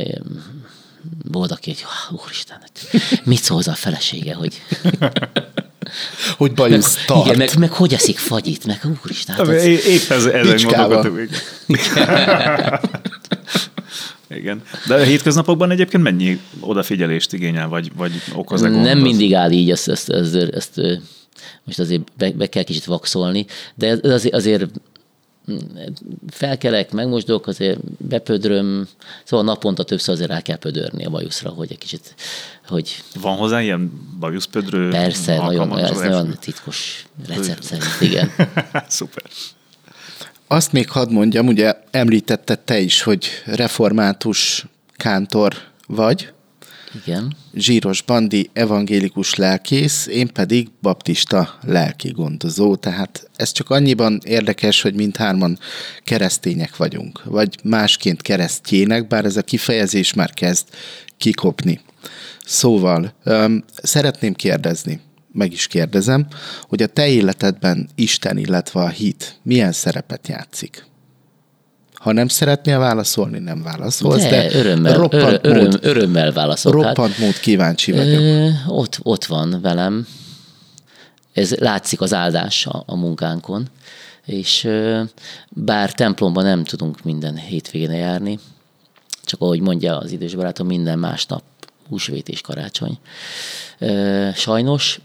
[1.31, 2.59] volt, aki, hogy úristen,
[3.25, 4.63] mit szól az a felesége, hogy
[6.37, 7.27] hogy bajusz meg, tart.
[7.27, 9.37] Igen, meg, meg hogy eszik fagyit, meg úristen.
[9.37, 9.65] Hát ez...
[9.65, 11.19] Épp ez, ezen gondolkodtam.
[14.29, 14.63] Igen.
[14.87, 19.71] De a hétköznapokban egyébként mennyi odafigyelést igényel, vagy, vagy okoz -e Nem mindig áll így,
[19.71, 20.81] ezt, ezt, ezt, ezt
[21.65, 24.67] most azért be, be kell kicsit vaxolni, de azért, azért
[26.31, 28.89] felkelek, megmosdok, azért bepödröm,
[29.25, 32.15] szóval naponta többször azért rá kell pödörni a bajuszra, hogy egy kicsit,
[32.69, 33.03] hogy...
[33.21, 34.91] Van hozzá ilyen bajuszpödrő?
[34.91, 38.33] Persze, nagyon, ez nagyon titkos recept szerint, igen.
[38.89, 39.23] Szuper.
[40.47, 45.55] Azt még hadd mondjam, ugye említetted te is, hogy református kántor
[45.87, 46.33] vagy.
[47.05, 47.37] Igen.
[47.55, 54.95] Zsíros Bandi evangélikus lelkész, én pedig baptista lelki gondozó, tehát ez csak annyiban érdekes, hogy
[54.95, 55.59] mindhárman
[56.05, 60.67] keresztények vagyunk, vagy másként keresztjének, bár ez a kifejezés már kezd
[61.17, 61.81] kikopni.
[62.47, 65.01] Szóval, um, szeretném kérdezni,
[65.33, 66.27] meg is kérdezem,
[66.63, 70.87] hogy a te életedben Isten, illetve a hit milyen szerepet játszik?
[71.95, 76.85] Ha nem szeretnél válaszolni, nem válaszolsz, de, de örömmel, roppant öröm, mód, örömmel válaszolok.
[76.85, 78.21] Roppant hát, mód kíváncsi vagyok.
[78.21, 80.07] Ö, ott, ott van velem.
[81.33, 83.69] Ez látszik az áldás a, a munkánkon.
[84.25, 85.03] És ö,
[85.49, 88.39] bár templomban nem tudunk minden hétvégén járni,
[89.25, 91.43] csak ahogy mondja az idős barátom, minden másnap
[91.89, 92.99] húsvét és karácsony.
[94.35, 95.01] Sajnos,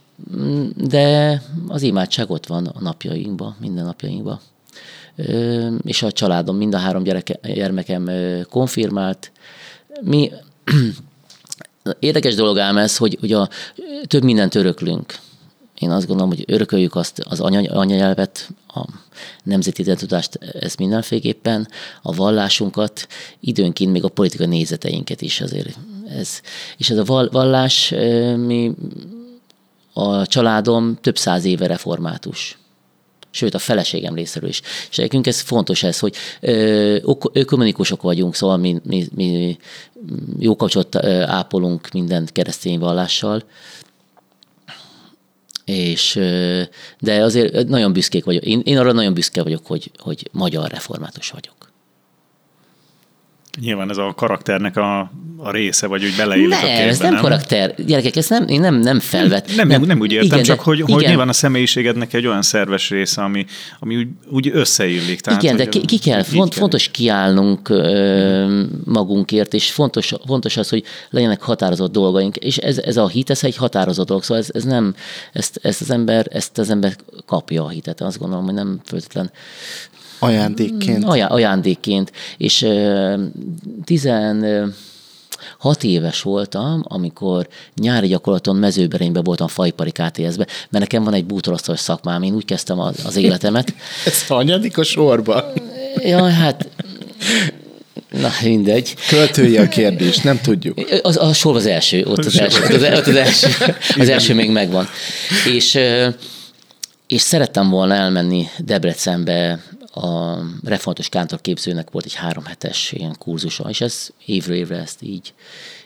[0.76, 4.40] de az imádság ott van a napjainkban, minden napjainkban
[5.84, 8.10] és a családom, mind a három gyereke, gyermekem
[8.50, 9.32] konfirmált.
[10.02, 10.32] Mi
[12.00, 13.50] Érdekes dolog ám ez, hogy, hogy a,
[14.08, 15.18] több mindent öröklünk.
[15.80, 18.86] Én azt gondolom, hogy örököljük azt az anya, anyanyelvet, a
[19.44, 21.68] nemzeti identitást, ezt mindenféleképpen,
[22.02, 23.08] a vallásunkat,
[23.40, 25.78] időnként még a politika nézeteinket is azért.
[26.18, 26.42] Ez.
[26.78, 27.94] És ez a vallás,
[28.36, 28.72] mi,
[29.94, 32.60] a családom több száz éve református
[33.32, 34.62] sőt a feleségem részéről is.
[34.90, 36.16] És nekünk ez fontos ez, hogy
[37.34, 39.58] ökumenikusok vagyunk, szóval mi, mi, mi
[40.40, 40.96] jó kapcsolat
[41.26, 43.44] ápolunk minden keresztény vallással.
[45.66, 46.20] és,
[47.00, 48.44] de azért nagyon büszkék vagyok.
[48.44, 51.61] Én, én arra nagyon büszke vagyok, hogy, hogy magyar református vagyok.
[53.60, 57.14] Nyilván ez a karakternek a, a része, vagy úgy beleillik nem, a képbe, ez nem,
[57.14, 57.76] nem karakter.
[57.86, 59.56] Gyerekek, ezt nem, én nem, nem felvet.
[59.56, 62.42] Nem, nem, nem úgy értem, igen, csak hogy, igen, hogy nyilván a személyiségednek egy olyan
[62.42, 63.46] szerves része, ami,
[63.80, 65.22] ami úgy, úgy összeillik.
[65.22, 70.70] Tehát, igen, de ki, ki kell, font, fontos kiállnunk ö, magunkért, és fontos, fontos az,
[70.70, 74.50] hogy legyenek határozott dolgaink, és ez, ez a hit, ez egy határozott dolog, szóval ez,
[74.54, 74.96] ez nem,
[75.34, 76.96] ezt, ezt, az ember, ezt az ember
[77.26, 79.32] kapja a hitet, azt gondolom, hogy nem feltétlen
[80.24, 81.04] Ajándékként.
[81.04, 82.12] Ajá, ajándékként.
[82.38, 83.14] És ö,
[83.84, 84.66] tizen ö,
[85.60, 91.80] hat éves voltam, amikor nyári gyakorlaton mezőberényben voltam fajpari KTS-be, mert nekem van egy bútorosztos
[91.80, 93.74] szakmám, én úgy kezdtem az, az életemet.
[94.06, 95.54] Ez hanyadik a sorba?
[95.96, 96.70] Ja, hát
[98.12, 98.96] Na, mindegy.
[99.08, 100.80] Költői a kérdés, nem tudjuk.
[101.02, 103.48] Az, a sor az első, ott az első, ott az, ott az első,
[103.98, 104.88] az első még megvan.
[105.54, 105.80] És,
[107.08, 109.60] és szerettem volna elmenni Debrecenbe
[109.94, 115.34] a reformatos kántorképzőnek volt egy három hetes ilyen kurzusa, és ez évről évre ezt így,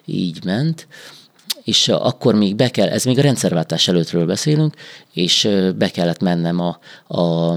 [0.05, 0.87] így ment
[1.65, 4.75] és akkor még be kell, ez még a rendszerváltás előttről beszélünk,
[5.13, 7.51] és be kellett mennem a, a,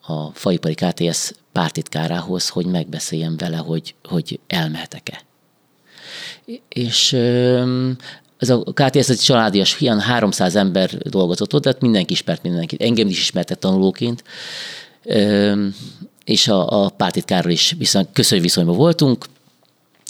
[0.00, 5.20] a faipari KTS pártitkárához, hogy megbeszéljem vele, hogy, hogy elmehetek-e.
[6.68, 7.12] És
[8.38, 12.82] ez a KTS egy családias, ilyen 300 ember dolgozott ott, tehát mindenki ismert mindenkit.
[12.82, 14.24] Engem is ismertek tanulóként,
[16.24, 19.24] és a, a pártitkárral is viszont köszönj viszonyban voltunk,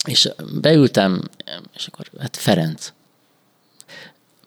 [0.05, 0.31] és
[0.61, 1.23] beültem,
[1.75, 2.93] és akkor, hát Ferenc,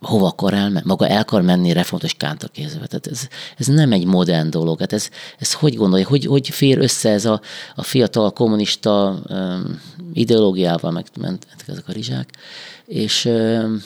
[0.02, 0.86] hova akar elmenni?
[0.86, 2.88] Maga el akar menni reformatos kántorkézbe.
[2.88, 3.28] Tehát ez,
[3.58, 4.80] ez nem egy modern dolog.
[4.80, 7.41] Hát ez, ez hogy gondolja, hogy, hogy fér össze ez a,
[7.76, 9.82] a fiatal kommunista um,
[10.14, 12.30] ideológiával, meg mentek ezek a rizsák,
[12.86, 13.82] és um,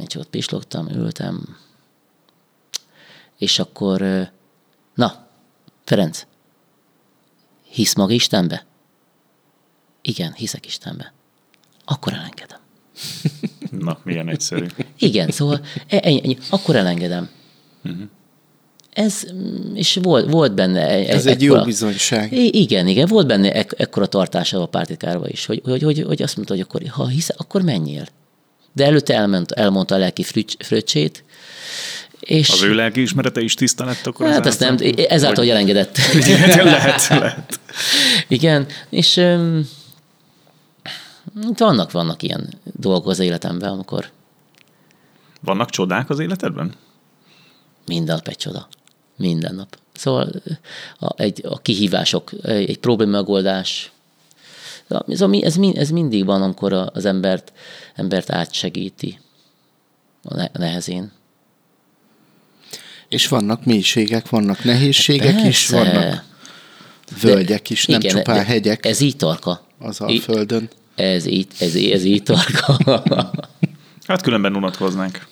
[0.00, 1.56] én csak ott pislogtam, ültem,
[3.38, 4.28] és akkor
[4.98, 5.26] Na,
[5.84, 6.26] Ferenc,
[7.70, 8.66] hisz maga Istenbe?
[10.02, 11.12] Igen, hiszek Istenbe.
[11.84, 12.58] Akkor elengedem.
[13.86, 14.66] Na, milyen egyszerű.
[14.98, 16.38] Igen, szóval e, ennyi, ennyi.
[16.50, 17.28] akkor elengedem.
[17.84, 18.02] Uh-huh.
[18.90, 19.26] Ez,
[19.74, 20.80] és volt, volt benne...
[20.80, 22.32] E, Ez egy jó bizonyság.
[22.32, 26.36] Igen, igen, volt benne ek, ekkora tartása a pártikárba is, hogy, hogy, hogy, hogy azt
[26.36, 28.06] mondta, hogy akkor, ha hisz, akkor menjél.
[28.72, 30.22] De előtte elment, elmondta a lelki
[30.58, 31.24] fröccsét,
[32.20, 32.48] és...
[32.48, 34.26] Az ő lelki ismerete is tiszta lett akkor?
[34.26, 34.76] Hát ezt nem,
[35.08, 35.98] ezáltal, hogy elengedett.
[36.62, 37.60] lehet, lehet.
[38.28, 39.68] Igen, és um,
[41.56, 44.10] vannak, vannak ilyen dolgok az életemben, amikor...
[45.40, 46.74] Vannak csodák az életedben?
[47.86, 48.68] Minden nap egy csoda.
[49.16, 49.78] Minden nap.
[49.92, 50.30] Szóval
[50.98, 53.92] a, egy, a kihívások, egy, problémagoldás,
[55.08, 57.52] ez, ez, ez mindig van, amikor az embert,
[57.94, 59.20] embert átsegíti
[60.22, 61.12] a nehezén.
[63.08, 65.48] És vannak mélységek, vannak nehézségek Persze.
[65.48, 66.24] is, vannak
[67.20, 68.86] völgyek is, nem igen, csupán hegyek.
[68.86, 69.66] Ez így tarka.
[69.78, 70.68] Az a földön.
[70.94, 72.78] Ez így, ez, ez így tarka.
[74.06, 75.26] hát különben unatkoznánk.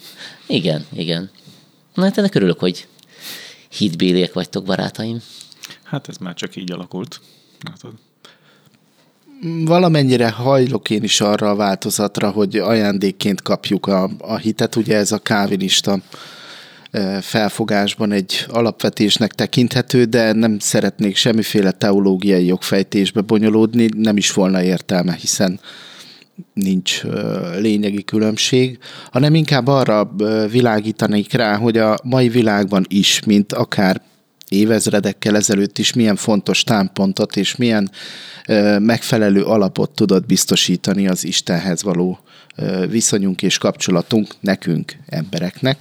[0.46, 1.30] Igen, igen.
[1.94, 2.86] Na hát ennek örülök, hogy
[3.68, 5.22] hitbéliek vagytok, barátaim.
[5.82, 7.20] Hát ez már csak így alakult.
[7.60, 7.92] Látod?
[9.64, 14.76] Valamennyire hajlok én is arra a változatra, hogy ajándékként kapjuk a, a hitet.
[14.76, 15.98] Ugye ez a kávinista
[17.20, 25.16] felfogásban egy alapvetésnek tekinthető, de nem szeretnék semmiféle teológiai jogfejtésbe bonyolódni, nem is volna értelme,
[25.20, 25.60] hiszen
[26.54, 27.02] nincs
[27.58, 28.78] lényegi különbség,
[29.10, 30.10] hanem inkább arra
[30.50, 34.02] világítanék rá, hogy a mai világban is, mint akár
[34.48, 37.90] évezredekkel ezelőtt is milyen fontos támpontot és milyen
[38.78, 42.18] megfelelő alapot tudott biztosítani az Istenhez való
[42.88, 45.78] viszonyunk és kapcsolatunk nekünk, embereknek,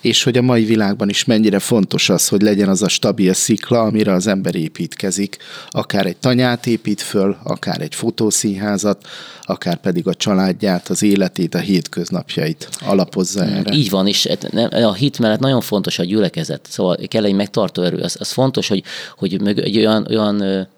[0.00, 3.80] és hogy a mai világban is mennyire fontos az, hogy legyen az a stabil szikla,
[3.80, 5.36] amire az ember építkezik,
[5.70, 9.06] akár egy tanyát épít föl, akár egy fotószínházat,
[9.42, 13.72] akár pedig a családját, az életét, a hétköznapjait alapozza mm, erre.
[13.72, 14.28] Így van, és
[14.70, 17.96] a hit mellett nagyon fontos a gyülekezet, szóval kell egy megtartó erő.
[17.96, 18.82] Az, az fontos, hogy,
[19.16, 20.68] hogy egy olyan, olyan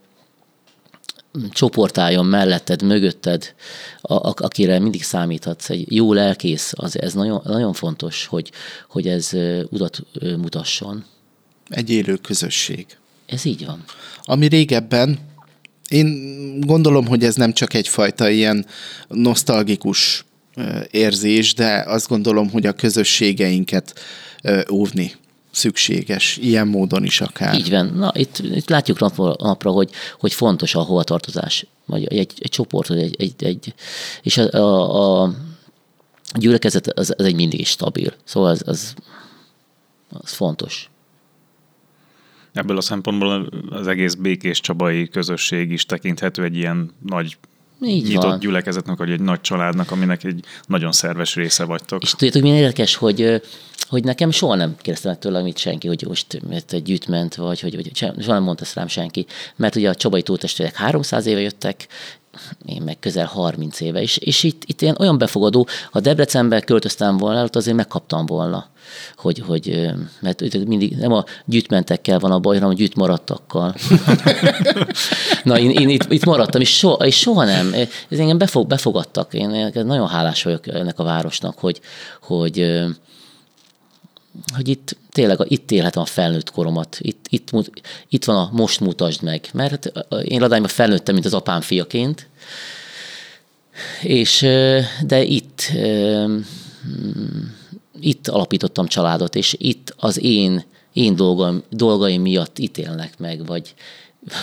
[1.51, 3.55] csoport álljon melletted, mögötted,
[4.01, 5.71] a, a, akire mindig számíthatsz.
[5.71, 8.51] Egy jó lelkész, az, ez nagyon, nagyon fontos, hogy,
[8.89, 9.31] hogy ez
[9.71, 11.05] utat mutasson.
[11.69, 12.87] Egy élő közösség.
[13.27, 13.85] Ez így van.
[14.23, 15.19] Ami régebben,
[15.89, 18.67] én gondolom, hogy ez nem csak egyfajta ilyen
[19.09, 20.25] nosztalgikus
[20.91, 24.01] érzés, de azt gondolom, hogy a közösségeinket
[24.71, 25.13] óvni
[25.59, 27.55] szükséges, ilyen módon is akár.
[27.55, 27.87] Így van.
[27.87, 32.91] Na, itt, itt látjuk napra, napra hogy, hogy fontos a hovatartozás, vagy egy, egy csoport,
[32.91, 33.75] egy, egy, egy
[34.23, 35.33] és a, a, a
[36.33, 38.13] a gyülekezet az, az egy mindig is stabil.
[38.25, 38.95] Szóval az, az,
[40.09, 40.91] az fontos.
[42.53, 47.39] Ebből a szempontból az egész békés csabai közösség is tekinthető egy ilyen nagy
[47.83, 48.39] Így nyitott van.
[48.39, 52.03] gyülekezetnek, vagy egy nagy családnak, aminek egy nagyon szerves része vagytok.
[52.03, 53.43] És tudjátok, milyen érdekes, hogy,
[53.89, 57.61] hogy nekem soha nem kérdeztem meg tőlem mit senki, hogy most mert egy gyűjtment vagy,
[57.61, 59.27] hogy, hogy soha nem mondta ezt rám senki.
[59.57, 61.87] Mert ugye a Csabai túltestvérek 300 éve jöttek,
[62.67, 67.17] én meg közel 30 éve, és, és itt, itt ilyen olyan befogadó, ha Debrecenbe költöztem
[67.17, 68.67] volna, ott azért megkaptam volna,
[69.17, 73.75] hogy, hogy mert mindig nem a gyűjtmentekkel van a baj, hanem a gyűjtmarattakkal.
[75.45, 77.75] Na, én, én itt, itt maradtam, és soha, és soha nem.
[78.09, 79.35] Ez engem befog, befogadtak.
[79.35, 81.81] Én nagyon hálás vagyok ennek a városnak, hogy,
[82.21, 82.85] hogy,
[84.55, 86.99] hogy itt tényleg itt élhetem a felnőtt koromat.
[87.01, 87.51] Itt, itt,
[88.09, 89.49] itt van a most mutasd meg.
[89.53, 89.93] Mert
[90.25, 92.29] én ladányban felnőttem, mint az apám fiaként,
[94.03, 94.41] és
[95.07, 96.39] de itt mm,
[98.01, 103.75] itt alapítottam családot, és itt az én, én dolgaim, dolgaim miatt ítélnek meg, vagy,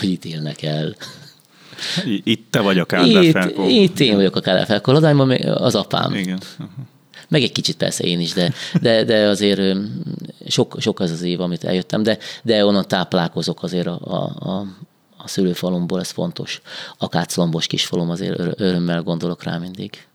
[0.00, 0.96] vagy ítélnek el.
[2.04, 4.80] Itt te vagy a Kádár Itt, itt én vagyok a Kádár
[5.26, 6.14] még az apám.
[6.14, 6.40] Igen.
[7.28, 9.78] Meg egy kicsit persze én is, de, de, de azért
[10.48, 14.66] sok, sok az az év, amit eljöttem, de, de onnan táplálkozok azért a, a, a,
[15.16, 16.60] a szülőfalomból, ez fontos.
[16.98, 20.06] Akáclombos kisfalom, azért ör- örömmel gondolok rá mindig.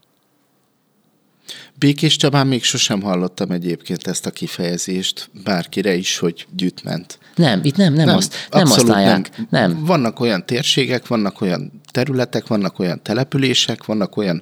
[1.75, 7.19] Békés Csabán még sosem hallottam egyébként ezt a kifejezést bárkire is, hogy gyűjtment.
[7.35, 9.37] Nem, itt nem, nem, nem azt, nem azt állják.
[9.37, 9.47] Nem.
[9.49, 9.85] nem.
[9.85, 14.41] Vannak olyan térségek, vannak olyan területek, vannak olyan települések, vannak olyan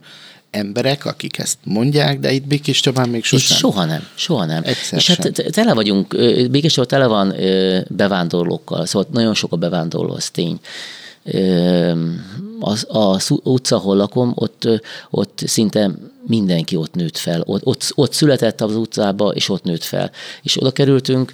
[0.52, 3.58] emberek, akik ezt mondják, de itt Békés Csabán még Itt sosem.
[3.58, 4.62] soha nem, soha nem.
[4.66, 5.32] Egyszer és hát sem.
[5.34, 7.36] te- tele vagyunk, ö, Békésről tele van
[7.88, 10.60] bevándorlókkal, szóval nagyon sok a bevándorló, az tény.
[12.60, 14.68] Az, a szú- utca, ahol lakom, ott,
[15.10, 15.91] ott szinte
[16.28, 17.41] mindenki ott nőtt fel.
[17.45, 20.12] Ott, ott, ott született az utcába, és ott nőtt fel.
[20.41, 21.34] És oda kerültünk,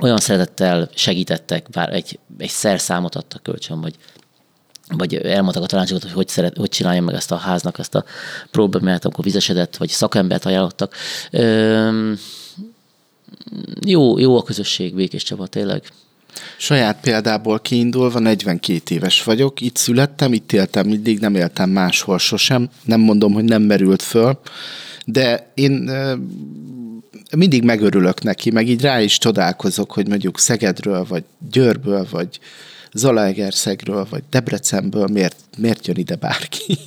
[0.00, 3.94] olyan szeretettel segítettek, bár egy, egy szerszámot adtak kölcsön, vagy
[4.88, 8.04] vagy elmondtak a tanácsokat, hogy hogy, szeret, hogy csinálja meg ezt a háznak, ezt a
[8.50, 10.94] problémát, amikor vizesedett, vagy szakembert ajánlottak.
[11.30, 12.18] Öm,
[13.86, 15.82] jó, jó a közösség, Békés Csaba, tényleg.
[16.56, 22.68] Saját példából kiindulva 42 éves vagyok, itt születtem, itt éltem mindig, nem éltem máshol sosem.
[22.84, 24.40] Nem mondom, hogy nem merült föl,
[25.04, 25.90] de én
[27.36, 32.40] mindig megörülök neki, meg így rá is csodálkozok, hogy mondjuk Szegedről, vagy Győrből, vagy
[32.96, 36.78] Zalaegerszegről, vagy Debrecenből miért, miért jön ide bárki.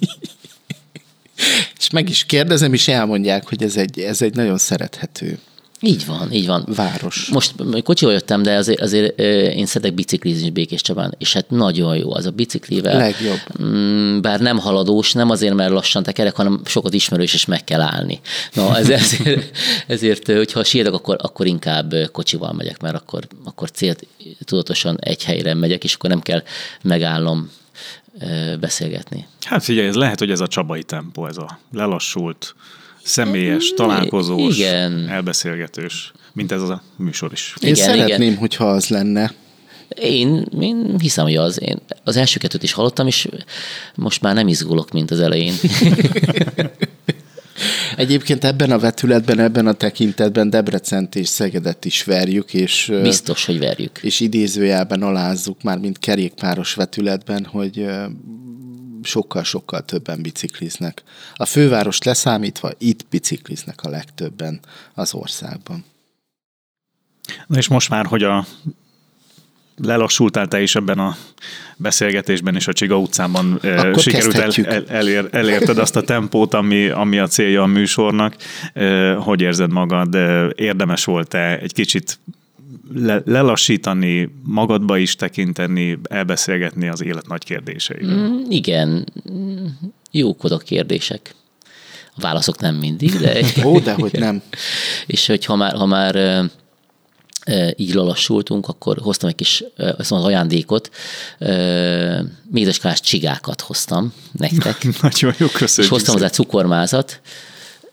[1.79, 5.39] és meg is kérdezem, és elmondják, hogy ez egy, ez egy nagyon szerethető
[5.81, 6.65] Így van, így van.
[6.75, 7.29] város.
[7.31, 7.53] Most
[7.83, 9.19] kocsival jöttem, de azért, azért
[9.55, 12.97] én szeretek biciklizni Békés Csabán, és hát nagyon jó az a biciklivel.
[12.97, 13.39] Legjobb.
[13.63, 17.81] Mm, Bár nem haladós, nem azért, mert lassan tekerek, hanem sokat ismerős, és meg kell
[17.81, 18.19] állni.
[18.53, 19.57] Na, ez, ezért,
[19.87, 24.07] ezért, hogyha sietek, akkor, akkor inkább kocsival megyek, mert akkor, akkor célt
[24.43, 26.43] tudatosan egy helyre megyek, és akkor nem kell
[26.81, 27.51] megállnom
[28.59, 29.27] beszélgetni.
[29.45, 32.55] Hát figyelj, ez lehet, hogy ez a csabai tempó, ez a lelassult,
[33.09, 35.07] személyes, találkozós, igen.
[35.09, 37.53] elbeszélgetős, mint ez az a műsor is.
[37.61, 38.37] Én Igen, szeretném, igen.
[38.37, 39.33] hogyha az lenne.
[40.01, 41.61] Én, én hiszem, hogy az.
[41.61, 43.27] Én az első kettőt is hallottam, és
[43.95, 45.53] most már nem izgulok, mint az elején.
[47.95, 53.59] Egyébként ebben a vetületben, ebben a tekintetben Debrecent és Szegedet is verjük, és, Biztos, hogy
[53.59, 53.99] verjük.
[54.01, 57.85] és idézőjelben alázzuk már, mint kerékpáros vetületben, hogy
[59.03, 61.03] sokkal-sokkal többen bicikliznek.
[61.35, 64.59] A fővárost leszámítva itt bicikliznek a legtöbben
[64.93, 65.85] az országban.
[67.47, 68.45] Na és most már, hogy a
[69.81, 71.15] lelassultál te is ebben a
[71.77, 76.89] beszélgetésben és a Csiga utcában Akkor sikerült el, el, elér, elérted azt a tempót, ami,
[76.89, 78.35] ami a célja a műsornak.
[79.17, 80.15] Hogy érzed magad?
[80.55, 82.19] Érdemes volt-e egy kicsit
[82.93, 88.27] le, lelassítani, magadba is tekinteni, elbeszélgetni az élet nagy kérdéseiről?
[88.29, 89.65] Mm, Igen, Mm,
[90.11, 91.35] jók oda kérdések.
[92.15, 93.41] A válaszok nem mindig, de...
[93.65, 94.41] Ó, de hogy nem.
[95.07, 96.15] és hogy ha már, ha már
[97.75, 99.63] így lelassultunk, akkor hoztam egy kis
[99.97, 100.89] azt mondom, ajándékot,
[101.39, 102.21] ö,
[102.51, 105.93] mézeskás csigákat hoztam nektek, Nagyon jó, és köszönjük.
[105.93, 107.21] hoztam hozzá cukormázat,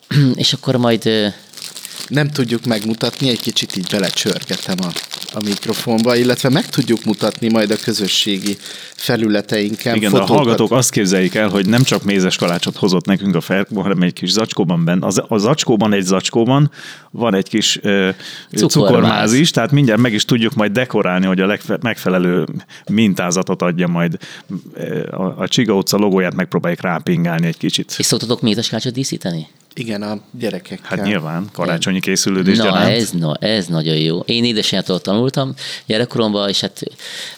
[0.34, 1.34] és akkor majd
[2.09, 4.88] Nem tudjuk megmutatni, egy kicsit így belecsörgetem a,
[5.32, 8.57] a mikrofonba, illetve meg tudjuk mutatni majd a közösségi
[8.94, 10.42] felületeinken Igen, de a fotókat.
[10.44, 14.12] hallgatók azt képzeljék el, hogy nem csak mézes kalácsot hozott nekünk a Ferkó, hanem egy
[14.12, 15.07] kis zacskóban benne.
[15.07, 16.70] Az, a zacskóban, egy zacskóban
[17.11, 18.11] van egy kis ö,
[18.50, 18.72] Cukormáz.
[18.72, 22.46] cukormáz is, tehát mindjárt meg is tudjuk majd dekorálni, hogy a legfe- megfelelő
[22.90, 24.18] mintázatot adja majd.
[25.11, 27.94] A, a Csiga utca logóját megpróbáljuk rápingálni egy kicsit.
[27.98, 29.46] és szoktatok mézeskácsot díszíteni?
[29.79, 30.99] Igen, a gyerekekkel.
[30.99, 32.89] Hát nyilván, karácsonyi készülődés Na, gyanánt.
[32.89, 34.20] ez, na, ez nagyon jó.
[34.20, 35.55] Én édesanyától tanultam
[35.87, 36.83] gyerekkoromban, és hát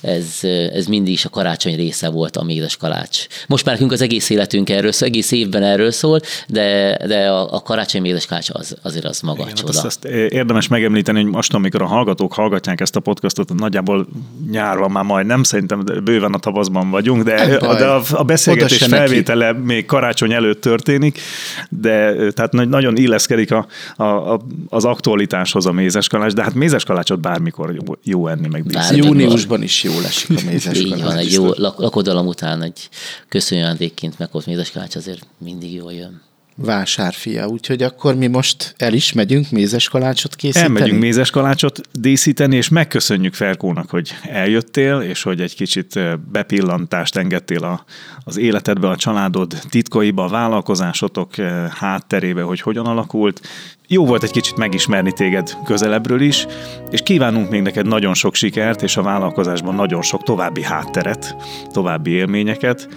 [0.00, 0.38] ez,
[0.72, 3.26] ez mindig is a karácsony része volt a édes kalács.
[3.46, 7.54] Most már nekünk az egész életünk erről szól, egész évben erről szól, de, de a,
[7.54, 9.70] a karácsony édes kalács az, azért az maga Igen, hát csoda.
[9.72, 14.08] azt, azt érdemes megemlíteni, hogy most, amikor a hallgatók hallgatják ezt a podcastot, nagyjából
[14.50, 18.86] nyár van már majdnem, szerintem bőven a tavaszban vagyunk, de, de a, a beszélgetés se
[18.86, 18.98] neki.
[19.00, 21.20] felvétele még karácsony előtt történik,
[21.68, 23.66] de tehát nagy- nagyon illeszkedik a,
[23.96, 28.64] a, a, az aktualitáshoz a mézeskalács, de hát mézeskalácsot bármikor jó, jó enni, meg.
[28.64, 29.06] Bármikor.
[29.08, 32.88] Júniusban is jól esik a mézes Így van, egy jó lak- lakodalom után egy
[33.28, 36.20] köszönő ajándékként meghozott mézes kalács azért mindig jól jön.
[36.60, 40.74] Vásárfia, úgyhogy akkor mi most el is megyünk mézes kalácsot készíteni?
[40.74, 46.00] Elmegyünk mézeskalácsot díszíteni, és megköszönjük Ferkónak, hogy eljöttél, és hogy egy kicsit
[46.32, 47.84] bepillantást engedtél a,
[48.24, 51.34] az életedbe, a családod titkaiba, a vállalkozásotok
[51.70, 53.40] hátterébe, hogy hogyan alakult.
[53.86, 56.46] Jó volt egy kicsit megismerni téged közelebbről is,
[56.90, 61.36] és kívánunk még neked nagyon sok sikert, és a vállalkozásban nagyon sok további hátteret,
[61.72, 62.88] további élményeket,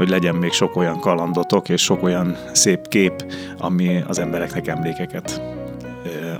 [0.00, 3.24] hogy legyen még sok olyan kalandotok, és sok olyan szép kép,
[3.58, 5.40] ami az embereknek emlékeket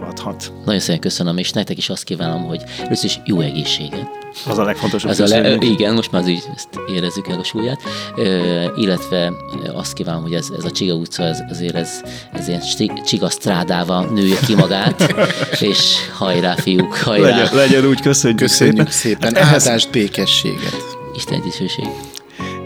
[0.08, 0.52] adhat.
[0.64, 4.08] Nagyon szépen köszönöm, és nektek is azt kívánom, hogy először is jó egészséget.
[4.48, 5.10] Az a legfontosabb.
[5.10, 7.80] Ez a le, igen, most már az így ezt érezzük el a súlyát.
[8.16, 9.32] Ö, illetve
[9.74, 12.02] azt kívánom, hogy ez, ez a Csiga utca, ez, azért ez,
[12.32, 12.62] ez ilyen
[13.04, 15.14] Csiga strádával nője ki magát,
[15.70, 17.28] és hajrá, fiúk, hajrá.
[17.28, 18.92] Legyen, legyen úgy, köszönjük, Köszönjük szépen.
[18.92, 19.34] szépen.
[19.34, 20.98] Hát ehhez, Áldást, békességet.
[21.14, 21.86] Isten dicsőség.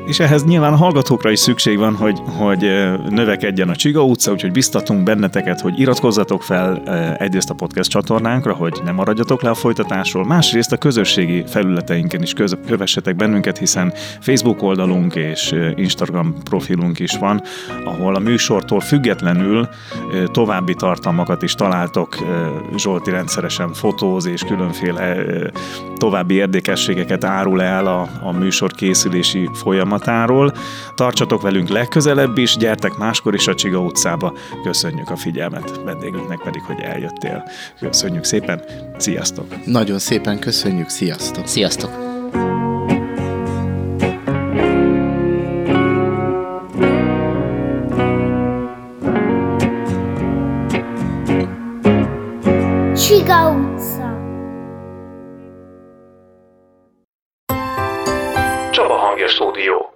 [0.06, 2.60] És ehhez nyilván hallgatókra is szükség van, hogy, hogy
[3.08, 6.82] növekedjen a Csiga utca, úgyhogy biztatunk benneteket, hogy iratkozzatok fel
[7.18, 12.32] egyrészt a podcast csatornánkra, hogy ne maradjatok le a folytatásról, másrészt a közösségi felületeinken is
[12.32, 17.42] köz, kövessetek bennünket, hiszen Facebook oldalunk és Instagram profilunk is van,
[17.84, 19.68] ahol a műsortól függetlenül
[20.32, 22.16] további tartalmakat is találtok.
[22.76, 25.16] Zsolti rendszeresen fotóz és különféle
[25.96, 29.50] további érdekességeket árul el a, a műsor készülési
[29.94, 30.52] folyamatáról.
[30.94, 34.32] Tartsatok velünk legközelebb is, gyertek máskor is a Csiga utcába.
[34.62, 37.44] Köszönjük a figyelmet, vendégünknek pedig, hogy eljöttél.
[37.80, 38.62] Köszönjük szépen,
[38.96, 39.66] sziasztok!
[39.66, 41.46] Nagyon szépen köszönjük, sziasztok!
[41.46, 41.90] Sziasztok!
[59.14, 59.93] Csaba Hangja Stúdió.